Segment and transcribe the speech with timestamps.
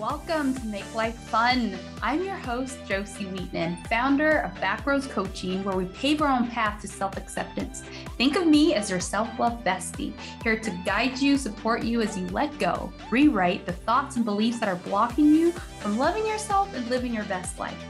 [0.00, 1.78] Welcome to Make Life Fun.
[2.00, 6.80] I'm your host, Josie Wheatman, founder of Backroads Coaching, where we pave our own path
[6.80, 7.82] to self acceptance.
[8.16, 12.16] Think of me as your self love bestie, here to guide you, support you as
[12.16, 16.74] you let go, rewrite the thoughts and beliefs that are blocking you from loving yourself
[16.74, 17.84] and living your best life.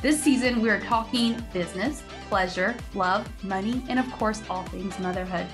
[0.00, 5.46] This season, we are talking business, pleasure, love, money, and of course, all things motherhood.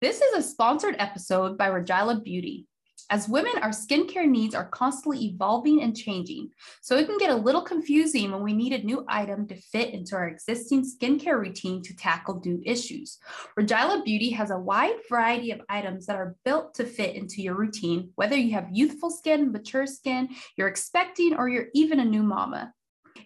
[0.00, 2.68] This is a sponsored episode by Rejalla Beauty.
[3.10, 6.50] As women, our skincare needs are constantly evolving and changing,
[6.82, 9.92] so it can get a little confusing when we need a new item to fit
[9.92, 13.18] into our existing skincare routine to tackle new issues.
[13.58, 17.56] Rejalla Beauty has a wide variety of items that are built to fit into your
[17.56, 22.22] routine, whether you have youthful skin, mature skin, you're expecting, or you're even a new
[22.22, 22.72] mama.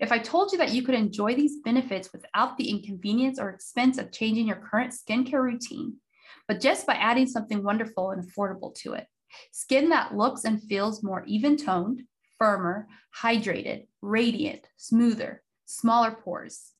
[0.00, 3.98] If I told you that you could enjoy these benefits without the inconvenience or expense
[3.98, 5.96] of changing your current skincare routine,
[6.48, 9.06] but just by adding something wonderful and affordable to it.
[9.52, 12.02] Skin that looks and feels more even toned,
[12.38, 16.72] firmer, hydrated, radiant, smoother, smaller pores.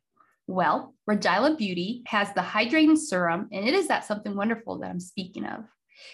[0.46, 5.00] Well, Rejalla Beauty has the hydrating serum, and it is that something wonderful that I'm
[5.00, 5.64] speaking of.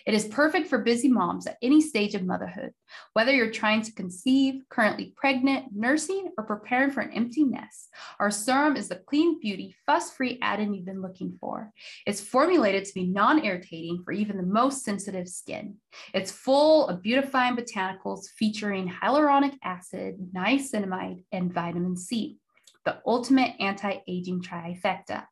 [0.06, 2.72] It is perfect for busy moms at any stage of motherhood,
[3.12, 7.88] whether you're trying to conceive, currently pregnant, nursing, or preparing for an empty nest.
[8.20, 11.72] Our serum is the clean beauty, fuss free add in you've been looking for.
[12.06, 15.76] It's formulated to be non irritating for even the most sensitive skin.
[16.14, 22.38] It's full of beautifying botanicals featuring hyaluronic acid, niacinamide, and vitamin C,
[22.84, 25.24] the ultimate anti aging trifecta.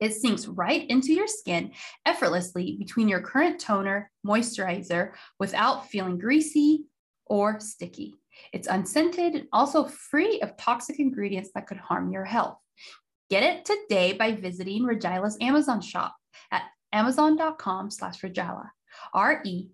[0.00, 1.72] It sinks right into your skin
[2.04, 6.84] effortlessly between your current toner, moisturizer, without feeling greasy
[7.24, 8.14] or sticky.
[8.52, 12.58] It's unscented and also free of toxic ingredients that could harm your health.
[13.30, 16.14] Get it today by visiting Rejalla's Amazon shop
[16.52, 18.70] at amazon.com slash Rejalla,
[19.14, 19.72] R-E-J-A-L-L-A,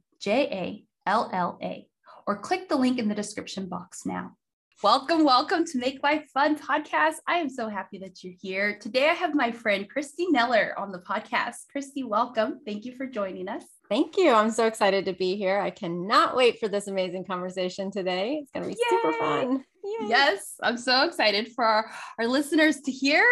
[2.26, 4.36] or click the link in the description box now.
[4.82, 7.14] Welcome, welcome to Make Life Fun podcast.
[7.28, 8.76] I am so happy that you're here.
[8.80, 11.66] Today I have my friend Kristi Nellor on the podcast.
[11.72, 12.58] Kristi, welcome.
[12.66, 13.62] Thank you for joining us.
[13.88, 14.32] Thank you.
[14.32, 15.60] I'm so excited to be here.
[15.60, 18.40] I cannot wait for this amazing conversation today.
[18.42, 18.88] It's going to be Yay!
[18.90, 19.64] super fun.
[19.84, 23.24] Yes, I'm so excited for our, our listeners to hear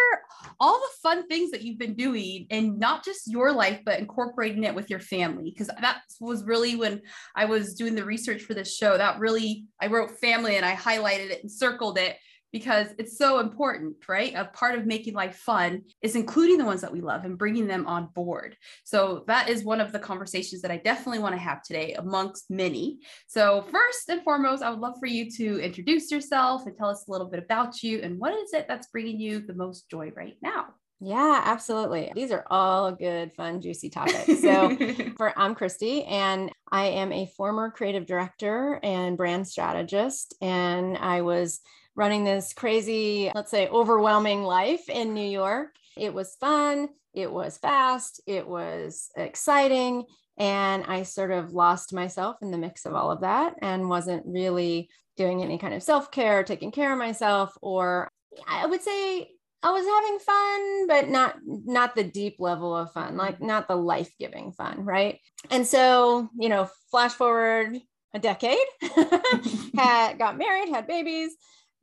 [0.59, 4.63] all the fun things that you've been doing and not just your life, but incorporating
[4.63, 5.51] it with your family.
[5.51, 7.01] Because that was really when
[7.35, 10.75] I was doing the research for this show, that really, I wrote family and I
[10.75, 12.17] highlighted it and circled it
[12.51, 14.33] because it's so important, right?
[14.35, 17.67] A part of making life fun is including the ones that we love and bringing
[17.67, 18.57] them on board.
[18.83, 22.49] So that is one of the conversations that I definitely want to have today amongst
[22.49, 22.99] many.
[23.27, 27.07] So first and foremost, I would love for you to introduce yourself and tell us
[27.07, 30.11] a little bit about you and what is it that's bringing you the most joy
[30.15, 30.67] right now?
[31.03, 32.11] Yeah, absolutely.
[32.13, 34.39] These are all good, fun, juicy topics.
[34.39, 34.77] So,
[35.17, 40.35] for I'm Kristi, and I am a former creative director and brand strategist.
[40.41, 41.59] And I was
[41.95, 45.75] running this crazy, let's say, overwhelming life in New York.
[45.97, 50.05] It was fun, it was fast, it was exciting.
[50.37, 54.25] And I sort of lost myself in the mix of all of that and wasn't
[54.25, 58.09] really doing any kind of self care, taking care of myself, or
[58.47, 59.29] I would say
[59.63, 63.75] I was having fun, but not not the deep level of fun, like not the
[63.75, 65.19] life giving fun, right?
[65.51, 67.77] And so, you know, flash forward
[68.13, 68.57] a decade,
[69.75, 71.31] had got married, had babies,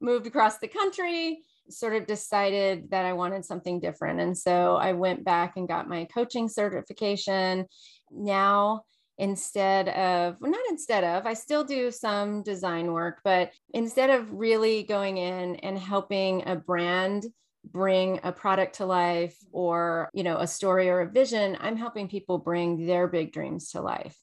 [0.01, 4.21] moved across the country, sort of decided that I wanted something different.
[4.21, 7.67] And so I went back and got my coaching certification.
[8.11, 8.83] Now,
[9.19, 14.33] instead of, well, not instead of, I still do some design work, but instead of
[14.33, 17.27] really going in and helping a brand
[17.65, 22.09] bring a product to life or you know a story or a vision i'm helping
[22.09, 24.17] people bring their big dreams to life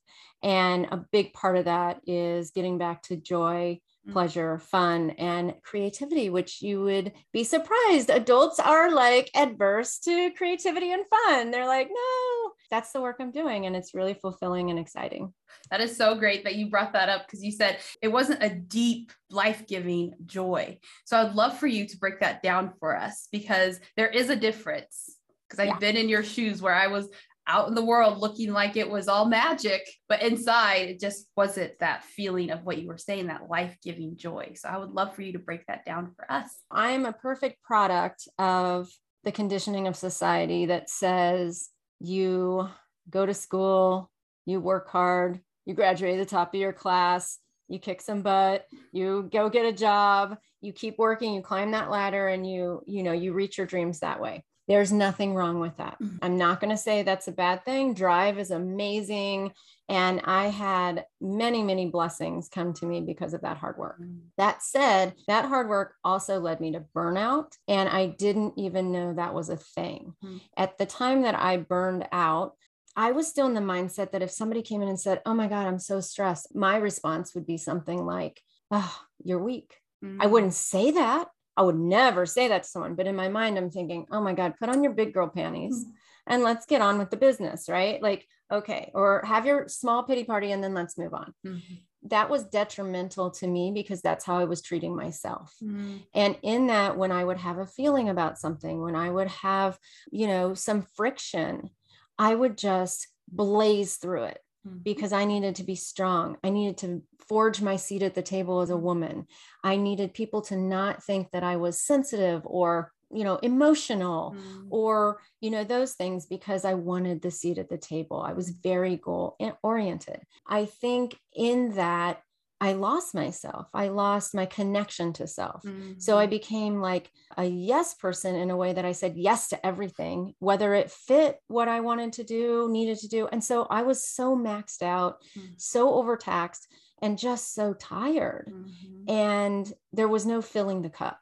[0.46, 3.80] and a big part of that is getting back to joy.
[4.08, 4.14] Mm.
[4.14, 8.10] pleasure, fun, and creativity, which you would be surprised.
[8.10, 11.50] Adults are like adverse to creativity and fun.
[11.50, 13.66] They're like, no, that's the work I'm doing.
[13.66, 15.34] And it's really fulfilling and exciting.
[15.72, 18.50] That is so great that you brought that up because you said it wasn't a
[18.50, 20.78] deep, life giving joy.
[21.06, 24.36] So I'd love for you to break that down for us because there is a
[24.36, 25.18] difference
[25.48, 25.80] because I've yeah.
[25.80, 27.10] been in your shoes where I was
[27.47, 31.77] out in the world looking like it was all magic, but inside it just wasn't
[31.80, 34.53] that feeling of what you were saying, that life giving joy.
[34.56, 36.50] So I would love for you to break that down for us.
[36.71, 38.89] I'm a perfect product of
[39.24, 41.69] the conditioning of society that says
[42.00, 42.69] you
[43.09, 44.12] go to school,
[44.45, 48.65] you work hard, you graduate at the top of your class, you kick some butt,
[48.91, 53.03] you go get a job, you keep working, you climb that ladder and you, you
[53.03, 55.97] know, you reach your dreams that way There's nothing wrong with that.
[56.01, 56.19] Mhm.
[56.21, 57.94] I'm not going to say that's a bad thing.
[57.94, 59.53] Drive is amazing.
[59.88, 64.00] And I had many, many blessings come to me because of that hard work.
[64.38, 67.53] That said, that hard work also led me to burnout.
[67.67, 70.15] And I didn't even know that was a thing.
[70.23, 70.41] Mhm.
[70.57, 72.56] At the time that I burned out,
[72.95, 75.47] I was still in the mindset that if somebody came in and said, Oh my
[75.47, 78.41] God, I'm so stressed, my response would be something like,
[78.71, 79.75] Oh, you're weak.
[80.21, 81.29] I wouldn't say that.
[81.57, 82.96] I would never say that to someone.
[82.96, 85.86] But in my mind, I'm thinking, Oh my God, put on your big girl panties
[85.86, 85.92] Mhm.
[86.28, 88.02] and let's get on with the business, right?
[88.02, 91.34] Like, okay, or have your small pity party and then let's move on.
[91.46, 91.62] Mhm.
[92.04, 95.56] That was detrimental to me because that's how I was treating myself.
[95.63, 96.06] Mhm.
[96.13, 99.80] And in that, when I would have a feeling about something, when I would have,
[100.12, 101.72] you know, some friction,
[102.19, 104.44] I would just blaze through it.
[104.65, 104.77] Mm-hmm.
[104.79, 106.38] because I needed to be strong.
[106.44, 108.83] I needed to forge my seat at the table as a mm-hmm.
[108.83, 109.27] woman.
[109.63, 114.67] I needed people to not think that I was sensitive or, you know, emotional Mhm.
[114.71, 118.50] or you know those things because i wanted the seat at the table i was
[118.50, 122.23] very goal eh, oriented i think in that
[122.67, 125.62] i lost myself i lost my connection to self
[126.06, 126.29] so i Mhm.
[126.38, 127.06] became like
[127.38, 131.33] a yes person in a way that i said yes to everything whether it fit
[131.47, 135.13] what i wanted to do needed to do and so i was so maxed out
[135.35, 135.53] Mhm.
[135.73, 136.65] so overtaxed
[137.03, 139.09] and just so tired Mhm.
[139.09, 141.19] and there was no filling the cup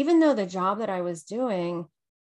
[0.00, 1.72] even though the job that i was doing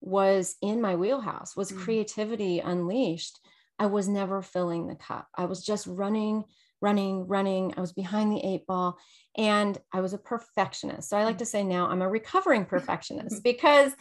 [0.01, 1.79] was in my wheelhouse was Mm.
[1.83, 3.35] creativity unleashed
[3.77, 6.45] i was never filling the cup i was just running
[6.81, 7.73] running running.
[7.77, 8.97] I was behind the eight ball
[9.37, 11.09] and i was a perfectionist.
[11.09, 11.39] So i like Mm.
[11.39, 13.93] to say now i'm a recovering perfectionist because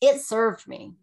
[0.00, 0.94] it served me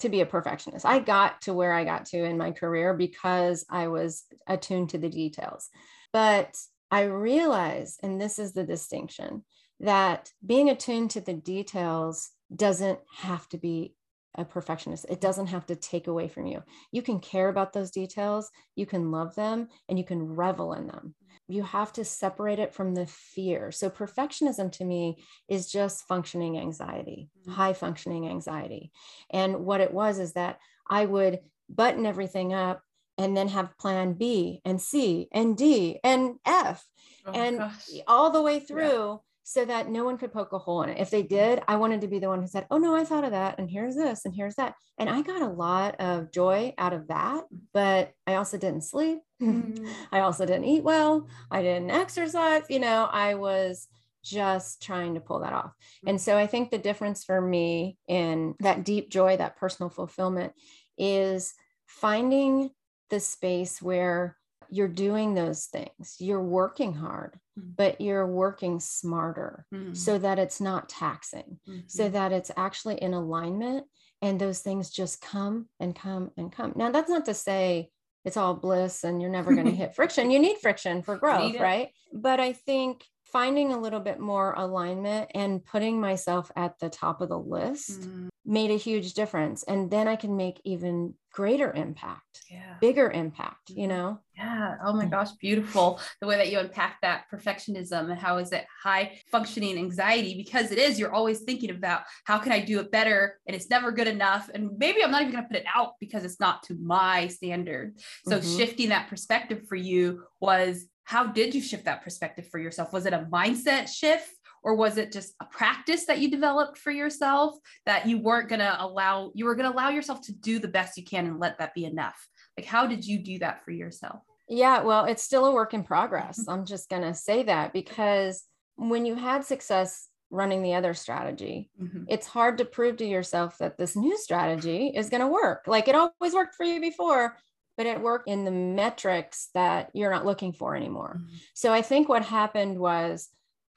[0.00, 0.84] to be a perfectionist.
[0.84, 4.98] I got to where i got to in my career because i was attuned to
[4.98, 5.68] the details.
[6.12, 6.56] But
[6.90, 9.44] I realize, and this is the distinction,
[9.80, 13.94] that being attuned to the details doesn't have to be
[14.36, 15.06] a perfectionist.
[15.08, 16.62] It doesn't have to take away from you.
[16.92, 20.86] You can care about those details, you can love them, and you can revel in
[20.86, 21.14] them.
[21.48, 23.70] You have to separate it from the fear.
[23.70, 27.52] So, perfectionism to me is just functioning anxiety, Mhm.
[27.52, 28.90] high functioning anxiety.
[29.30, 30.58] And what it was is that
[30.88, 32.82] I would button everything up
[33.18, 36.88] and then have plan B and C and D and F
[37.24, 37.88] Oh, and gosh.
[38.06, 40.98] all the way through so that no one could poke a hole in it.
[40.98, 43.22] If they did, I wanted to be the one who said, Oh, no, I thought
[43.22, 43.60] of that.
[43.60, 44.74] And here's this and here's that.
[44.98, 49.20] And I got a lot of joy out of that, but I also didn't sleep.
[49.40, 49.88] Mhm.
[50.12, 51.28] I also didn't eat well.
[51.48, 52.64] I didn't exercise.
[52.68, 53.86] You know, I was
[54.24, 55.72] just trying to pull that off.
[56.04, 60.54] And so I think the difference for me in that deep joy, that personal fulfillment
[60.98, 61.54] is
[61.86, 62.70] finding
[63.10, 64.36] the space where
[64.70, 66.16] you're doing those things.
[66.18, 67.74] You're working hard, Mhm.
[67.76, 69.96] but you're working smarter Mhm.
[69.96, 72.12] so that it's not taxing, so Mhm.
[72.12, 73.86] that it's actually in alignment
[74.22, 76.72] and those things just come and come and come.
[76.76, 77.90] Now, that's not to say
[78.24, 80.30] it's all bliss and you're never going to hit friction.
[80.30, 81.92] You need friction for growth, right?
[82.12, 87.20] But I think finding a little bit more alignment and putting myself at the top
[87.20, 88.28] of the list Mhm.
[88.44, 89.64] made a huge difference.
[89.64, 92.76] And then I can make even greater impact, Yeah.
[92.80, 93.88] bigger impact, you Mhm.
[93.88, 94.20] know?
[94.36, 94.76] Yeah.
[94.84, 95.10] Oh my Mm.
[95.10, 95.98] gosh, beautiful.
[96.20, 100.70] The way that you unpack that perfectionism and how is it high functioning anxiety because
[100.70, 103.90] it is you're always thinking about how can I do it better and it's never
[103.92, 106.62] good enough and maybe I'm not even going to put it out because it's not
[106.64, 107.98] to my standard.
[108.28, 108.56] So Mhm.
[108.56, 112.92] shifting that perspective for you was how did you shift that perspective for yourself?
[112.92, 114.28] Was it a mindset shift
[114.64, 117.54] or was it just a practice that you developed for yourself
[117.86, 120.66] that you weren't going to allow you were going to allow yourself to do the
[120.68, 122.28] best you can and let that be enough?
[122.58, 124.20] Like how did you do that for yourself?
[124.48, 126.40] Yeah, well, it's still a work in progress.
[126.40, 126.52] Mhm.
[126.52, 128.42] I'm just going to say that because
[128.74, 132.06] when you had success running the other strategy, Mhm.
[132.08, 135.68] it's hard to prove to yourself that this new strategy is going to work.
[135.68, 137.36] Like it always worked for you before,
[137.76, 141.20] but it worked in the metrics that you're not looking for anymore.
[141.22, 141.40] Mhm.
[141.54, 143.28] So I think what happened was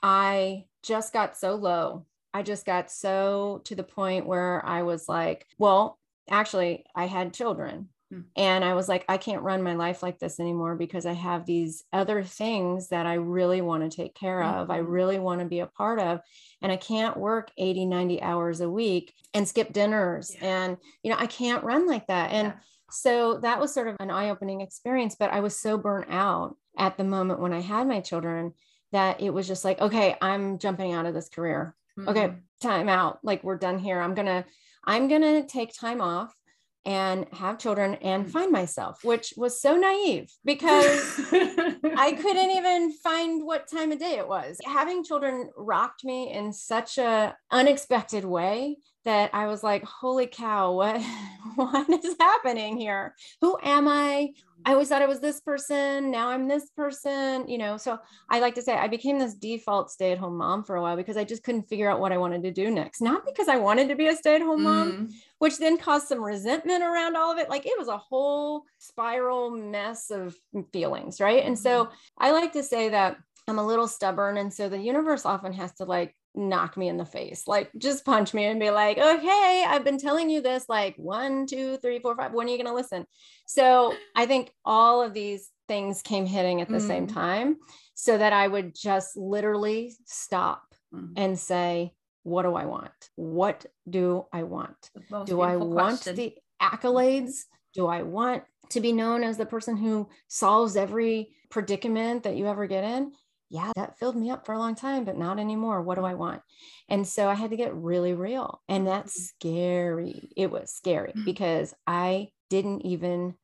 [0.02, 2.06] I just got so low.
[2.34, 7.34] I just got so to the point where I was like, well, actually, I had
[7.34, 7.90] children.
[8.12, 8.22] Hmm.
[8.36, 11.46] And I was like, I can't run my life like this anymore because I have
[11.46, 14.72] these other things that I really want to take care of.
[14.72, 14.86] I Mhm.
[14.90, 16.22] really want to be a part of.
[16.62, 20.36] And I can't work 80, 90 hours a week and skip dinners.
[20.36, 20.48] Yeah.
[20.64, 22.32] And, you know, I can't run like that.
[22.32, 22.60] And Yeah.
[22.92, 25.16] So that was sort of an eye opening experience.
[25.20, 28.54] But I was so burnt out at the moment when I had my children
[28.92, 31.76] that it was just like, okay, I'm jumping out of this career.
[32.08, 32.42] Okay, Mhm.
[32.62, 33.20] time out.
[33.24, 34.00] Like we're done here.
[34.00, 34.46] I'm going to,
[34.86, 36.34] I'm going to take time off.
[36.86, 38.32] and have children and mm.
[38.32, 44.14] find myself, which was so naive because I couldn't even find what time of day
[44.18, 44.58] it was.
[44.66, 48.78] Having children rocked me in such a unexpected way
[49.10, 51.02] that I was like, holy cow, what
[51.56, 53.16] what is happening here?
[53.42, 54.34] Who am I?
[54.66, 56.12] I always thought I was this person.
[56.12, 57.78] Now I'm this person, you know.
[57.78, 57.98] So
[58.30, 60.96] I like to say I became this default stay at home mom for a while
[60.96, 63.02] because I just couldn't figure out what I wanted to do next.
[63.02, 65.12] Not because I wanted to be a stay at home mom, mm.
[65.40, 67.50] which then caused some resentment around all of it.
[67.50, 70.36] Like it was a whole spiral mess of
[70.72, 71.20] feelings.
[71.20, 71.44] Right.
[71.44, 71.94] And so mm-hmm.
[72.20, 74.38] I like to say that I'm a little stubborn.
[74.38, 78.06] And so the universe often has to like knock me in the face, like just
[78.06, 82.00] punch me and be like, okay, I've been telling you this like one, two, three,
[82.00, 82.34] four, five.
[82.34, 83.06] When are you going to listen?
[83.46, 86.88] So I think all of these things came hitting at the mm.
[86.88, 87.58] same time
[87.94, 91.12] so that I would just literally stop mm.
[91.16, 91.94] and say,
[92.24, 92.92] what do I want?
[93.16, 94.78] What do I want?
[95.26, 96.16] Do I want question.
[96.16, 97.44] the accolades?
[97.74, 102.48] Do I want to be known as the person who solves every predicament that you
[102.48, 103.14] ever get in?
[103.50, 105.82] Yeah, that filled me up for a long time, but not anymore.
[105.82, 106.42] What do I want?
[106.88, 108.62] And so I had to get really real.
[108.70, 109.50] And that's mm-hmm.
[109.50, 110.30] scary.
[110.36, 111.26] It was scary mm.
[111.26, 113.36] because I didn't even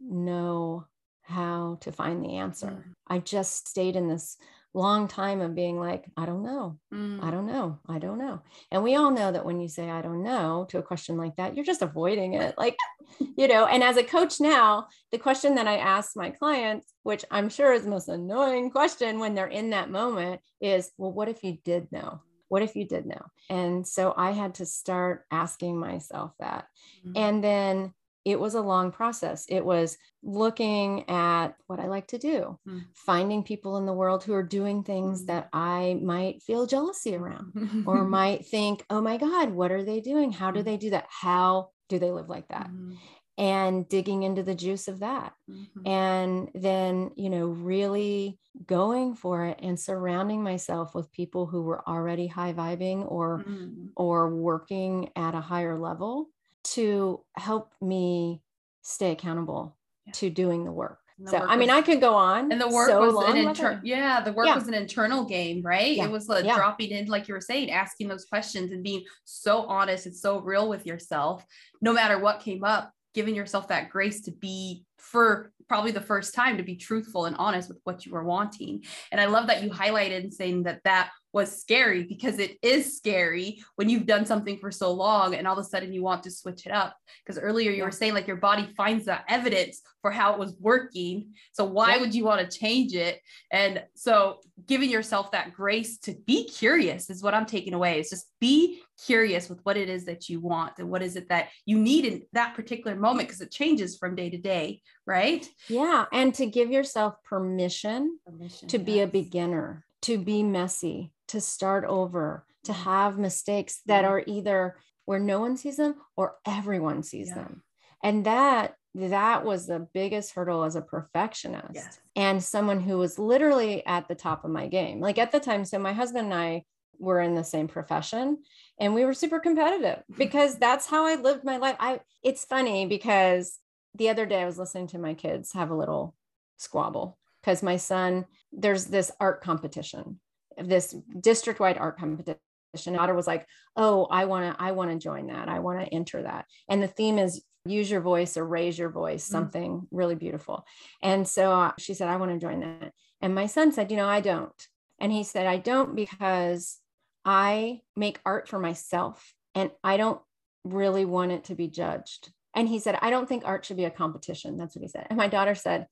[0.00, 0.86] know
[1.22, 2.66] how to find the answer.
[2.66, 2.82] Mm.
[3.06, 4.36] I just stayed in this
[4.74, 6.78] long time of being like, I don't know.
[6.92, 7.22] Mm.
[7.22, 7.78] I don't know.
[7.86, 8.40] I don't know.
[8.70, 11.36] And we all know that when you say, I don't know to a question like
[11.36, 12.56] that, you're just avoiding it.
[12.56, 12.76] Like,
[13.36, 17.24] you know, and as a coach now, the question that I ask my clients, which
[17.30, 21.28] I'm sure is the most annoying question when they're in that moment, is, well, what
[21.28, 22.20] if you did know?
[22.48, 23.26] What if you did know?
[23.50, 26.66] And so I had to start asking myself that.
[27.06, 27.12] Mm.
[27.16, 29.46] And then it was a long process.
[29.48, 32.84] It was looking at what I like to do, mm.
[32.94, 35.26] finding people in the world who are doing things mm.
[35.26, 40.00] that I might feel jealousy around or might think, oh my God, what are they
[40.00, 40.30] doing?
[40.32, 40.66] How do hmm.
[40.66, 41.06] they do that?
[41.08, 42.68] How do they live like that?
[42.70, 42.96] Mm.
[43.38, 45.32] And digging into the juice of that.
[45.50, 45.88] Mm-hmm.
[45.88, 51.86] And then, you know, really going for it and surrounding myself with people who were
[51.88, 53.86] already high vibing or hmm.
[53.96, 56.28] or working at a higher level
[56.64, 58.40] to help me
[58.82, 59.76] stay accountable
[60.06, 60.12] yeah.
[60.14, 60.98] to doing the work.
[61.26, 62.50] so I mean, was, I could go on.
[62.50, 63.80] And the work so was an internal.
[63.82, 64.54] Yeah, the work yeah.
[64.54, 65.96] was an internal game, right?
[65.96, 66.04] Yeah.
[66.04, 69.62] It was like dropping in, like you were saying, asking those questions and being so
[69.62, 71.44] honest and so real with yourself,
[71.80, 76.34] no matter what came up, giving yourself that grace to be for probably the first
[76.34, 78.84] time to be truthful and honest with what you were wanting.
[79.10, 82.96] And I love that you highlighted and saying that that was scary because it is
[82.96, 86.22] scary when you've done something for so long and all of a sudden you want
[86.24, 86.94] to switch it up.
[87.24, 87.84] Because earlier you yeah.
[87.84, 91.32] were saying like your body finds that evidence for how it was working.
[91.52, 92.00] So why yeah.
[92.00, 93.20] would you want to change it?
[93.50, 97.98] And so giving yourself that grace to be curious is what I'm taking away.
[97.98, 101.28] It's just be curious with what it is that you want and what is it
[101.28, 105.48] that you need in that particular moment because it changes from day to day, right?
[105.68, 106.06] Yeah.
[106.12, 108.86] And to give yourself permission, permission to yes.
[108.86, 112.82] be a beginner, to be messy, to start over, to mm-hmm.
[112.82, 114.12] have mistakes that mm-hmm.
[114.12, 117.34] are either where no one sees them or everyone sees yeah.
[117.34, 117.62] them.
[118.02, 122.00] And that that was the biggest hurdle as a perfectionist yes.
[122.14, 125.00] and someone who was literally at the top of my game.
[125.00, 126.64] Like at the time, so my husband and I
[126.98, 128.38] were in the same profession
[128.78, 131.76] and we were super competitive because that's how I lived my life.
[131.80, 133.58] I it's funny because
[133.94, 136.14] the other day I was listening to my kids have a little
[136.56, 140.20] squabble because my son there's this art competition
[140.58, 142.38] this district wide art competition.
[142.86, 143.46] My daughter was like
[143.76, 145.48] oh i want to i want to join that.
[145.48, 146.46] I want to enter that.
[146.68, 149.32] And the theme is use your voice or raise your voice mm-hmm.
[149.32, 149.96] something mm-hmm.
[149.96, 150.64] really beautiful.
[151.02, 152.92] And so uh, she said i want to join that.
[153.20, 154.68] And my son said you know i don't.
[154.98, 156.78] And he said i don't because
[157.24, 160.20] i make art for myself and i don't
[160.64, 163.84] really want it to be judged and he said i don't think art should be
[163.84, 165.86] a competition that's what he said and my daughter said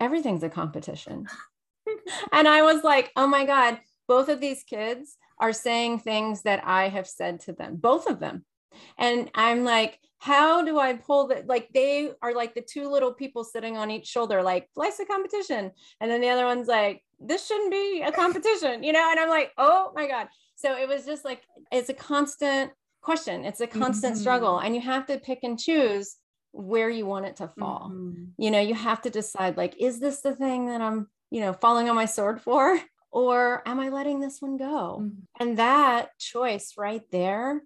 [0.00, 1.26] everything's a competition
[2.32, 6.62] and i was like oh my god both of these kids are saying things that
[6.64, 8.44] I have said to them, both of them.
[8.98, 11.46] And I'm like, how do I pull that?
[11.46, 15.04] Like they are like the two little people sitting on each shoulder, like life's a
[15.04, 15.72] competition.
[16.00, 19.08] And then the other one's like, this shouldn't be a competition, you know?
[19.10, 20.28] And I'm like, oh my God.
[20.56, 22.72] So it was just like, it's a constant
[23.06, 23.44] question.
[23.44, 24.20] It's a constant mm-hmm.
[24.20, 24.58] struggle.
[24.58, 26.16] And you have to pick and choose
[26.50, 27.92] where you want it to fall.
[27.92, 28.24] Mm-hmm.
[28.36, 31.52] You know, you have to decide like, is this the thing that I'm, you know,
[31.52, 32.78] falling on my sword for?
[33.12, 34.98] or am I letting this one go?
[35.00, 35.20] Mm-hmm.
[35.40, 37.62] And that choice right there,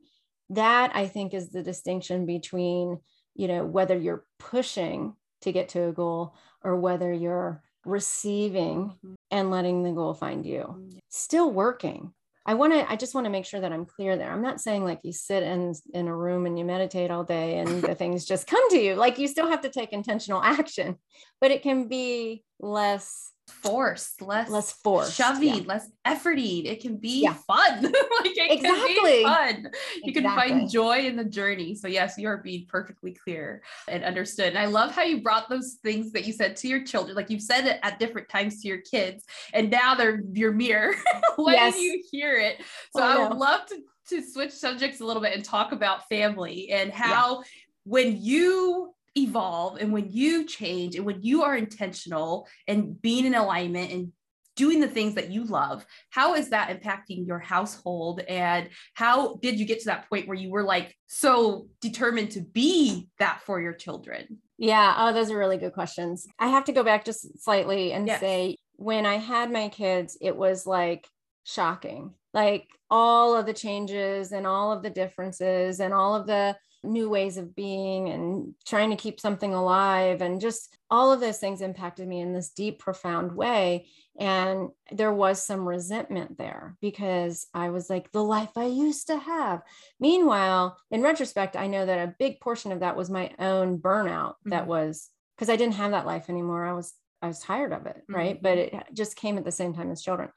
[0.51, 2.99] that I think is the distinction between,
[3.35, 9.15] you know, whether you're pushing to get to a goal or whether you're receiving mm-hmm.
[9.31, 10.65] and letting the goal find you.
[10.69, 10.99] Mm-hmm.
[11.09, 12.13] Still working,
[12.47, 14.31] I want to, I just want to make sure that I'm clear there.
[14.31, 17.59] I'm not saying like you sit in in a room and you meditate all day
[17.59, 18.95] and the things just come to you.
[18.95, 20.97] Like you still have to take intentional action,
[21.41, 25.63] but it can be less forced, less less forced, shovey, yeah.
[25.67, 26.65] less efforty.
[26.67, 27.35] It can be Yeah.
[27.35, 27.83] fun.
[27.85, 27.93] like
[28.25, 28.95] it Exactly.
[28.95, 29.73] can be fun.
[30.05, 31.75] You can find joy in the journey.
[31.75, 34.49] So yes, you are being perfectly clear and understood.
[34.49, 37.17] And I love how you brought those things that you said to your children.
[37.17, 40.95] Like you've said it at different times to your kids, and now they're your mirror
[41.37, 41.77] when Yes.
[41.79, 42.59] you hear it.
[42.97, 43.37] So oh, I I, would know.
[43.37, 43.77] love to,
[44.11, 47.43] to switch subjects a little bit and talk about family and how
[47.85, 53.35] when you evolve and when you change and when you are intentional and being in
[53.35, 54.13] alignment and
[54.57, 59.59] doing the things that you love how is that impacting your household and how did
[59.59, 63.61] you get to that point where you were like so determined to be that for
[63.61, 64.95] your children Yeah.
[64.99, 66.27] Oh, those are really good questions.
[66.39, 68.21] I have to go back just slightly and Yes.
[68.21, 71.09] say when I had my kids, it was like
[71.45, 72.13] shocking.
[72.35, 77.11] Like all of the changes and all of the differences and all of the new
[77.11, 80.23] ways of being and trying to keep something alive.
[80.23, 83.87] And just all of those things impacted me in this deep profound way.
[84.19, 89.19] And there was some resentment there because i was like the life i used to
[89.19, 89.63] have.
[89.99, 94.35] Meanwhile in retrospect i know that a big portion of that was my own burnout
[94.47, 94.69] that Mhm.
[94.69, 96.67] was because i didn't have that life anymore.
[96.67, 98.41] I was i was tired of it right?
[98.43, 100.31] But it just came at the same time as children.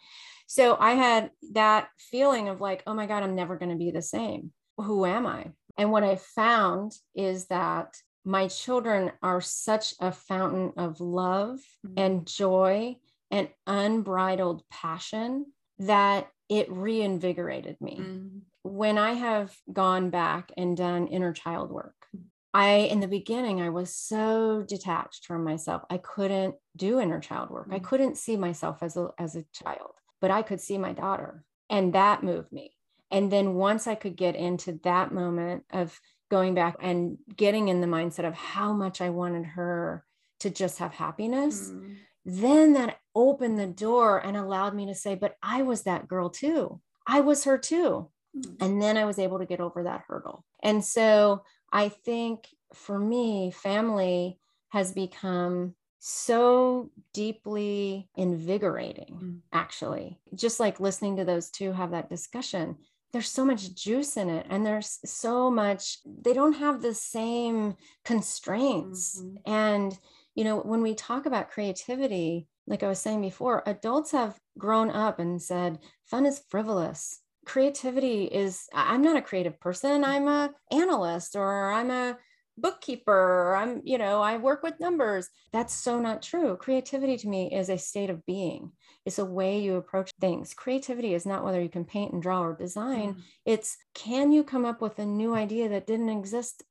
[0.48, 3.92] So i had that feeling of like oh my god i'm never going to be
[3.92, 4.52] the same.
[4.78, 10.72] Who am i and what i found is that my children are such a fountain
[10.78, 11.94] of love Mhm.
[11.98, 12.98] and joy
[13.32, 18.42] and unbridled passion that it reinvigorated me Mm.
[18.64, 22.08] when I have gone back and done inner child work,
[22.54, 25.84] I, in the beginning, I was so detached from myself.
[25.90, 27.68] I couldn't do inner child work.
[27.72, 27.84] I Mm.
[27.84, 31.44] couldn't see myself as a, as a child, but I could see my daughter.
[31.70, 32.78] And that moved me.
[33.14, 37.80] And then once I could get into that moment of going back and getting in
[37.80, 40.04] the mindset of how much I wanted her
[40.40, 41.96] to just have happiness, Mm.
[42.26, 46.30] then that opened the door and allowed me to say, but I was that girl
[46.30, 46.82] too.
[47.06, 48.10] I was her too.
[48.36, 48.58] Mm.
[48.62, 50.44] And then I was able to get over that hurdle.
[50.64, 59.42] And so I think for me, family has become so deeply invigorating, Mm.
[59.54, 60.20] actually.
[60.34, 62.78] Just like listening to those two have that discussion,
[63.14, 64.46] there's so much juice in it.
[64.50, 69.22] And there's so much, they don't have the same constraints.
[69.22, 69.38] Mhm.
[69.46, 70.00] And,
[70.36, 74.90] you know, when we talk about creativity, like I was saying before, adults have grown
[74.90, 77.22] up and said, fun is frivolous.
[77.46, 80.04] Creativity is, I'm not a creative person.
[80.04, 82.18] I'm a analyst or I'm a
[82.58, 85.30] bookkeeper I'm, you know, I work with numbers.
[85.52, 86.56] That's so not true.
[86.58, 88.72] Creativity to me is a state of being.
[89.06, 90.54] It's a way you approach things.
[90.54, 93.16] Creativity is not whether you can paint and draw or design.
[93.16, 93.22] Mm.
[93.46, 96.64] It's can you come up with a new idea that didn't exist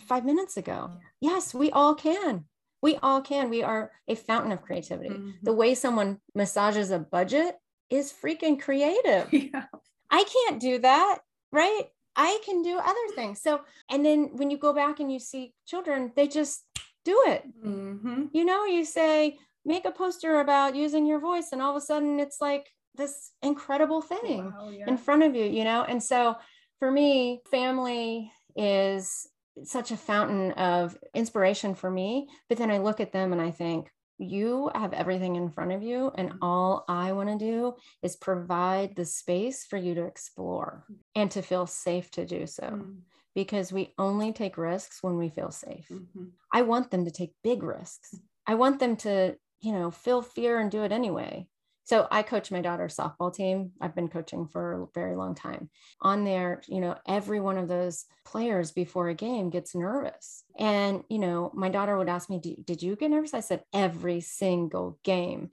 [0.00, 0.90] five minutes ago?
[1.20, 2.44] Yes, we all can.
[2.82, 3.50] We all can.
[3.50, 5.10] We are a fountain of creativity.
[5.10, 5.34] Mhm.
[5.42, 7.56] The way someone massages a budget
[7.90, 9.32] is freaking creative.
[9.32, 9.66] yeah.
[10.10, 11.18] I can't do that,
[11.52, 11.84] right?
[12.16, 13.42] I can do other things.
[13.42, 16.64] So, and then when you go back and you see children, they just
[17.04, 17.44] do it.
[17.64, 18.30] Mhm.
[18.32, 21.80] You know, you say, make a poster about using your voice, and all of a
[21.80, 24.88] sudden it's like this incredible thing Wow, yeah.
[24.88, 25.82] in front of you, you know?
[25.82, 26.36] And so
[26.78, 29.28] for me, family is
[29.64, 32.28] such a fountain of inspiration for me.
[32.48, 35.82] But then I look at them and I think, you have everything in front of
[35.82, 36.40] you, and Mhm.
[36.42, 41.42] all I want to do is provide the space for you to explore and to
[41.42, 42.70] feel safe to do so.
[42.70, 43.06] Mm.
[43.34, 45.90] Because we only take risks when we feel safe.
[45.90, 46.36] Mhm.
[46.52, 48.20] I want them to take big risks.
[48.46, 51.48] I want them to, you know, feel fear and do it anyway.
[51.86, 53.70] So I coach my daughter's softball team.
[53.80, 55.70] I've been coaching for a very long time.
[56.02, 60.44] On there, you know, every one of those players before a game gets nervous.
[60.58, 63.34] And, you know, my daughter would ask me, "Did you get nervous?
[63.34, 65.50] I said, every single game.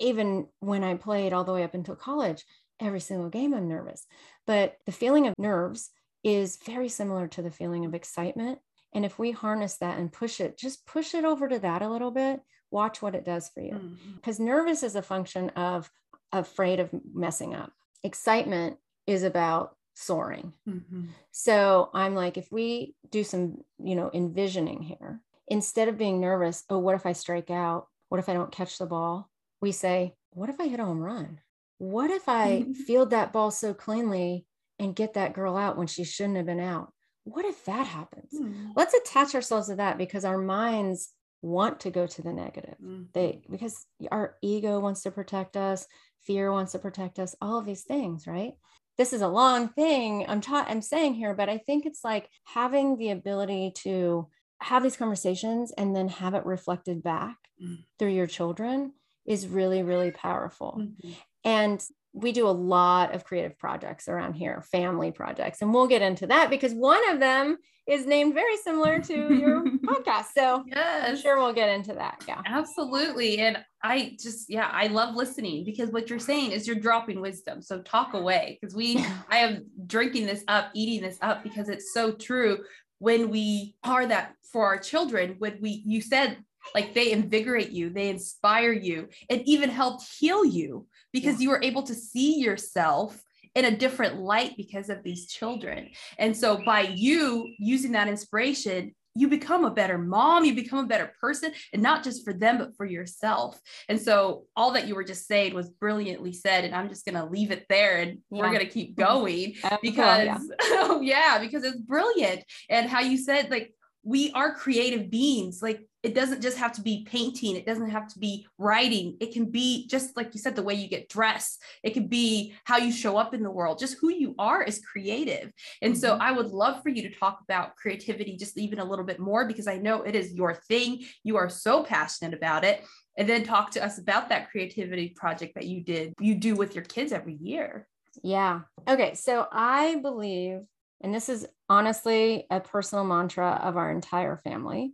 [0.00, 2.44] Even when I played all the way up until college,
[2.80, 4.06] every single game I'm nervous.
[4.46, 5.90] But the feeling of nerves
[6.24, 8.58] is very similar to the feeling of excitement.
[8.92, 11.88] And if we harness that and push it, just push it over to that a
[11.88, 13.96] little bit, watch what it does for you.
[14.16, 15.90] Because nervous is a function of
[16.32, 17.72] afraid of messing up.
[18.02, 18.76] Excitement
[19.06, 20.52] is about soaring.
[20.68, 21.08] Mhm.
[21.32, 26.64] So I'm like, if we do some, you know, envisioning here, instead of being nervous,
[26.70, 27.88] oh, what if I strike out?
[28.08, 29.28] What if I don't catch the ball?
[29.60, 31.40] We say, what if I hit a home run?
[31.78, 34.46] What if I field that ball so cleanly
[34.78, 36.92] and get that girl out when she shouldn't have been out?
[37.24, 38.32] What if that happens?
[38.32, 38.72] Mm.
[38.76, 42.74] Let's attach ourselves to that because our minds want to go to the negative.
[42.82, 43.04] Mm-hmm.
[43.14, 45.86] They because our ego wants to protect us,
[46.22, 48.52] fear wants to protect us, all of these things, right?
[48.96, 52.28] This is a long thing I'm ta- I'm saying here, but I think it's like
[52.44, 54.28] having the ability to
[54.60, 57.82] have these conversations and then have it reflected back mm-hmm.
[57.98, 58.92] through your children
[59.26, 60.80] is really really powerful.
[60.80, 61.12] Mm-hmm.
[61.44, 66.02] And we do a lot of creative projects around here, family projects, and we'll get
[66.02, 70.26] into that because one of them is named very similar to your podcast.
[70.34, 71.08] So yes.
[71.08, 72.22] I'm sure we'll get into that.
[72.28, 72.42] Yeah.
[72.44, 73.38] Absolutely.
[73.38, 77.62] And I just, yeah, I love listening because what you're saying is you're dropping wisdom.
[77.62, 78.98] So talk away because we,
[79.30, 82.58] I am drinking this up, eating this up because it's so true.
[82.98, 86.36] When we are that for our children, when we, you said
[86.74, 91.44] like they invigorate you, they inspire you, and even help heal you because yeah.
[91.44, 93.20] you were able to see yourself
[93.54, 95.88] in a different light because of these children.
[96.18, 100.86] And so by you using that inspiration, you become a better mom, you become a
[100.86, 103.58] better person, and not just for them, but for yourself.
[103.88, 106.64] And so all that you were just saying was brilliantly said.
[106.64, 108.42] And I'm just going to leave it there and yeah.
[108.42, 110.38] we're going to keep going because, yeah.
[110.62, 112.44] oh, yeah, because it's brilliant.
[112.70, 113.72] And how you said, like,
[114.08, 115.60] we are creative beings.
[115.60, 117.56] Like, it doesn't just have to be painting.
[117.56, 119.18] It doesn't have to be writing.
[119.20, 121.60] It can be just like you said the way you get dressed.
[121.82, 123.78] It can be how you show up in the world.
[123.78, 125.52] Just who you are is creative.
[125.82, 126.22] And so mm-hmm.
[126.22, 129.46] i would love for you to talk about creativity just even a little bit more
[129.46, 131.04] because i know it is your thing.
[131.22, 132.84] You are so passionate about it.
[133.18, 136.74] And then talk to us about that creativity project that you did you do with
[136.74, 137.86] your kids every year.
[138.22, 138.60] Yeah.
[138.88, 139.14] Okay.
[139.14, 140.60] So i believe
[141.00, 144.92] and this is honestly a personal mantra of our entire family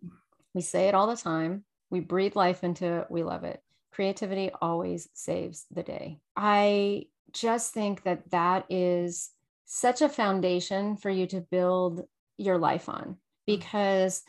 [0.54, 1.64] we say it all the time.
[1.90, 3.06] We breathe life into it.
[3.10, 3.60] We love it.
[3.92, 6.20] Creativity always saves the day.
[6.36, 9.30] I just think that that is
[9.66, 12.06] such a foundation for you to build
[12.38, 13.16] your life on mm.
[13.46, 14.22] because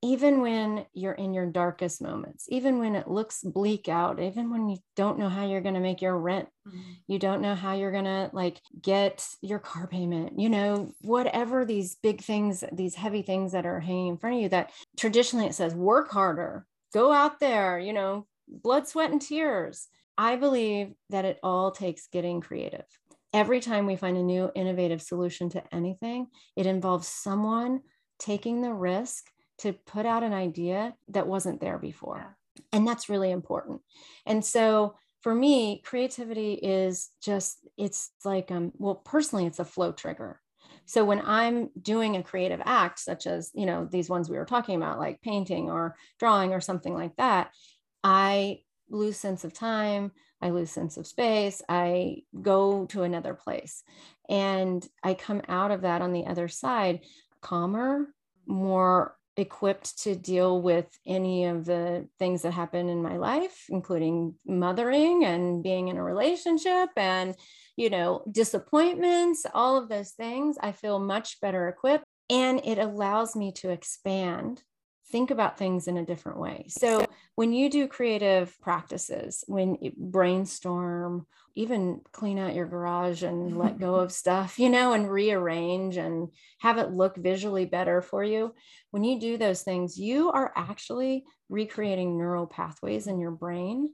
[0.00, 4.68] even when you're in your darkest moments, even when it looks bleak out, even when
[4.68, 6.78] you don't know how you're going to make your rent, mm-hmm.
[7.08, 11.64] you don't know how you're going to like get your car payment, you know, whatever
[11.64, 15.46] these big things, these heavy things that are hanging in front of you that traditionally
[15.46, 19.88] it says work harder, go out there, you know, blood, sweat, and tears.
[20.16, 22.84] I believe that it all takes getting creative.
[23.32, 27.80] Every time we find a new innovative solution to anything, it involves someone
[28.18, 29.24] taking the risk
[29.58, 32.36] to put out an idea that wasn't there before.
[32.72, 33.80] And that's really important.
[34.26, 39.92] And so for me, creativity is just, it's like, um, well, personally, it's a flow
[39.92, 40.40] trigger.
[40.86, 44.46] So when I'm doing a creative act, such as, you know, these ones we were
[44.46, 47.50] talking about, like painting or drawing or something like that,
[48.02, 50.12] I lose sense of time.
[50.40, 51.60] I lose sense of space.
[51.68, 53.82] I go to another place.
[54.28, 57.00] And I come out of that on the other side
[57.40, 58.06] calmer,
[58.46, 64.34] more equipped to deal with any of the things that happen in my life including
[64.46, 67.34] mothering and being in a relationship and
[67.76, 72.04] you know disappointments all of those things i feel much better equipped.
[72.30, 74.62] And it allows me to expand
[75.10, 76.66] think about things in a different way.
[76.68, 83.56] So when you do creative practices, when you brainstorm, even clean out your garage and
[83.56, 86.28] let go of stuff, you know, and rearrange and
[86.60, 88.54] have it look visually better for you.
[88.90, 93.90] When you do those things, you are actually recreating neural pathways in your brain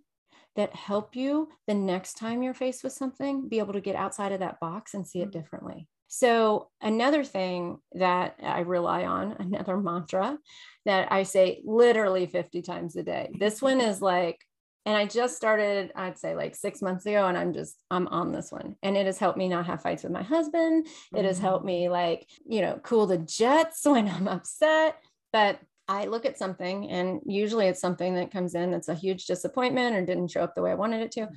[0.56, 4.32] that help you the next time you're faced with something be able to get outside
[4.32, 5.38] of that box and see it mm-hmm.
[5.38, 5.88] differently.
[6.08, 10.38] So, another thing that I rely on, another mantra
[10.84, 13.30] that I say literally 50 times a day.
[13.38, 14.38] This one is like,
[14.86, 18.32] and I just started, I'd say like six months ago, and I'm just, I'm on
[18.32, 18.76] this one.
[18.82, 20.86] And it has helped me not have fights with my husband.
[21.14, 21.46] It has mm-hmm.
[21.46, 24.98] helped me, like, you know, cool the jets when I'm upset.
[25.32, 29.26] But I look at something, and usually it's something that comes in that's a huge
[29.26, 31.28] disappointment or didn't show up the way I wanted it to.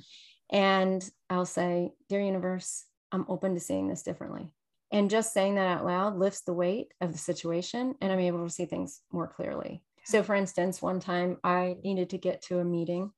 [0.50, 4.52] And I'll say, Dear universe, I'm open to seeing this differently.
[4.90, 8.44] And just saying that out loud lifts the weight of the situation, and I'm able
[8.44, 9.82] to see things more clearly.
[10.04, 13.12] So, for instance, one time I needed to get to a meeting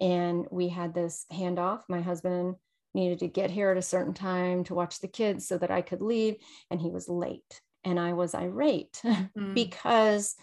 [0.00, 1.82] and we had this handoff.
[1.88, 2.56] My husband
[2.94, 5.82] needed to get here at a certain time to watch the kids so that I
[5.82, 6.36] could leave,
[6.70, 7.60] and he was late.
[7.84, 9.28] And I was irate mm.
[9.54, 10.34] because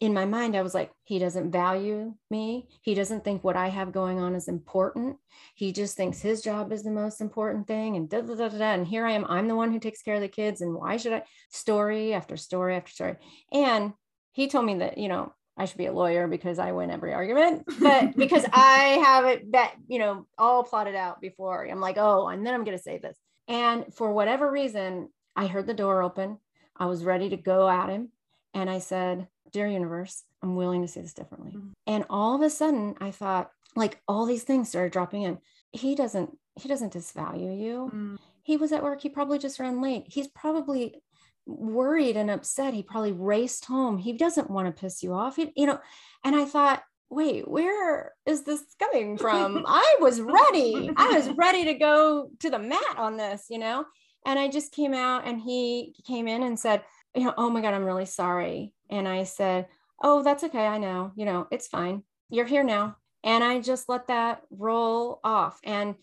[0.00, 2.68] in my mind, I was like, he doesn't value me.
[2.82, 5.16] He doesn't think what I have going on is important.
[5.54, 7.96] He just thinks his job is the most important thing.
[7.96, 8.72] And da, da, da, da, da.
[8.72, 9.24] And here I am.
[9.28, 10.60] I'm the one who takes care of the kids.
[10.60, 11.22] And why should I?
[11.50, 13.16] Story after story after story.
[13.52, 13.92] And
[14.32, 17.14] he told me that, you know, I should be a lawyer because I win every
[17.14, 21.64] argument, but because I have it that, you know, all plotted out before.
[21.64, 23.16] I'm like, oh, and then I'm going to say this.
[23.46, 26.38] And for whatever reason, I heard the door open.
[26.76, 28.10] I was ready to go at him.
[28.52, 31.52] And I said, Dear universe, I'm willing to see this differently.
[31.52, 31.70] Mm-hmm.
[31.86, 35.38] And all of a sudden, I thought, like, all these things started dropping in.
[35.70, 37.86] He doesn't, he doesn't disvalue you.
[37.86, 38.16] Mm-hmm.
[38.42, 39.00] He was at work.
[39.00, 40.06] He probably just ran late.
[40.08, 41.00] He's probably
[41.46, 42.74] worried and upset.
[42.74, 43.96] He probably raced home.
[43.96, 45.36] He doesn't want to piss you off.
[45.36, 45.78] He, you know,
[46.24, 49.64] and I thought, wait, where is this coming from?
[49.68, 50.90] I was ready.
[50.96, 53.84] I was ready to go to the mat on this, you know?
[54.26, 56.82] And I just came out and he came in and said,
[57.14, 58.72] you know, oh my God, I'm really sorry.
[58.90, 59.66] And I said,
[60.02, 60.66] oh, that's okay.
[60.66, 62.02] I know, you know, it's fine.
[62.30, 62.96] You're here now.
[63.22, 65.58] And I just let that roll off.
[65.64, 65.94] And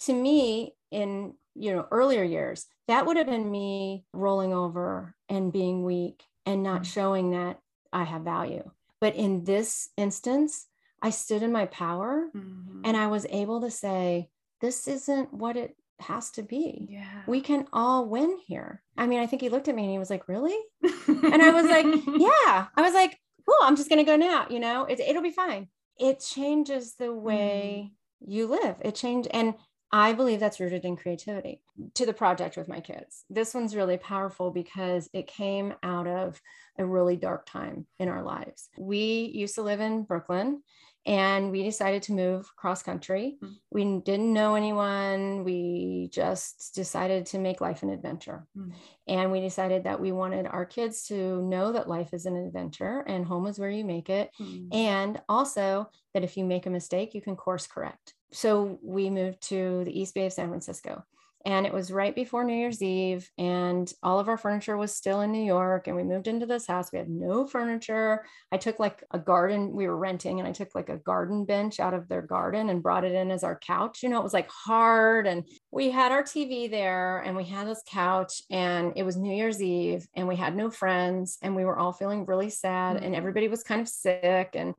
[0.00, 5.52] to me, in, you know, earlier years, that would have been me rolling over and
[5.52, 6.86] being weak and not mm.
[6.86, 7.60] showing that
[7.92, 8.70] I have value.
[9.00, 10.66] But in this instance,
[11.02, 12.82] I stood in my power mm-hmm.
[12.84, 14.28] and I was able to say,
[14.60, 16.86] this isn't what it has to be.
[16.90, 17.22] Yeah.
[17.26, 18.82] We can all win here.
[18.96, 20.56] I mean, I think he looked at me and he was like, really?
[21.08, 22.66] and I was like, yeah.
[22.74, 23.18] I was like,
[23.50, 24.46] Cool, I'm just going to go now.
[24.48, 25.68] You know, it, it'll be fine.
[25.98, 28.32] It changes the way mm.
[28.32, 28.76] you live.
[28.80, 29.28] It changed.
[29.32, 29.54] And
[29.92, 31.60] I believe that's rooted in creativity.
[31.94, 33.24] To the project with my kids.
[33.28, 36.40] This one's really powerful because it came out of
[36.78, 38.68] a really dark time in our lives.
[38.78, 40.62] We used to live in Brooklyn
[41.06, 43.38] and we decided to move cross country.
[43.42, 43.54] Mm-hmm.
[43.70, 45.44] We didn't know anyone.
[45.44, 48.46] We just decided to make life an adventure.
[48.56, 48.70] Mm-hmm.
[49.08, 53.00] And we decided that we wanted our kids to know that life is an adventure
[53.06, 54.30] and home is where you make it.
[54.40, 54.74] Mm-hmm.
[54.76, 58.14] And also that if you make a mistake, you can course correct.
[58.32, 61.04] So we moved to the East Bay of San Francisco
[61.46, 65.22] and it was right before New Year's Eve, and all of our furniture was still
[65.22, 65.86] in New York.
[65.86, 66.92] And we moved into this house.
[66.92, 68.24] We had no furniture.
[68.52, 71.80] I took like a garden, we were renting, and I took like a garden bench
[71.80, 74.02] out of their garden and brought it in as our couch.
[74.02, 75.26] You know, it was like hard.
[75.26, 79.34] And we had our TV there, and we had this couch, and it was New
[79.34, 83.06] Year's Eve, and we had no friends, and we were all feeling really sad, mm-hmm.
[83.06, 84.50] and everybody was kind of sick.
[84.54, 84.74] And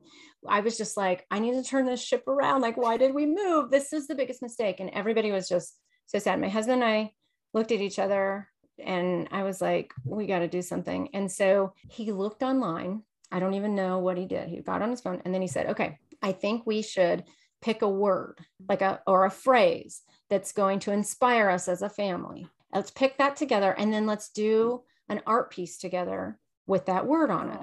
[0.48, 2.60] I was just like, I need to turn this ship around.
[2.60, 3.70] Like, why did we move?
[3.70, 4.80] This is the biggest mistake.
[4.80, 6.40] And everybody was just, so sad.
[6.40, 7.12] My husband and I
[7.54, 11.08] looked at each other and I was like, we got to do something.
[11.14, 13.02] And so he looked online.
[13.30, 14.48] I don't even know what he did.
[14.48, 17.24] He got on his phone and then he said, okay, I think we should
[17.60, 21.88] pick a word like a or a phrase that's going to inspire us as a
[21.88, 22.46] family.
[22.74, 27.30] Let's pick that together and then let's do an art piece together with that word
[27.30, 27.60] on it.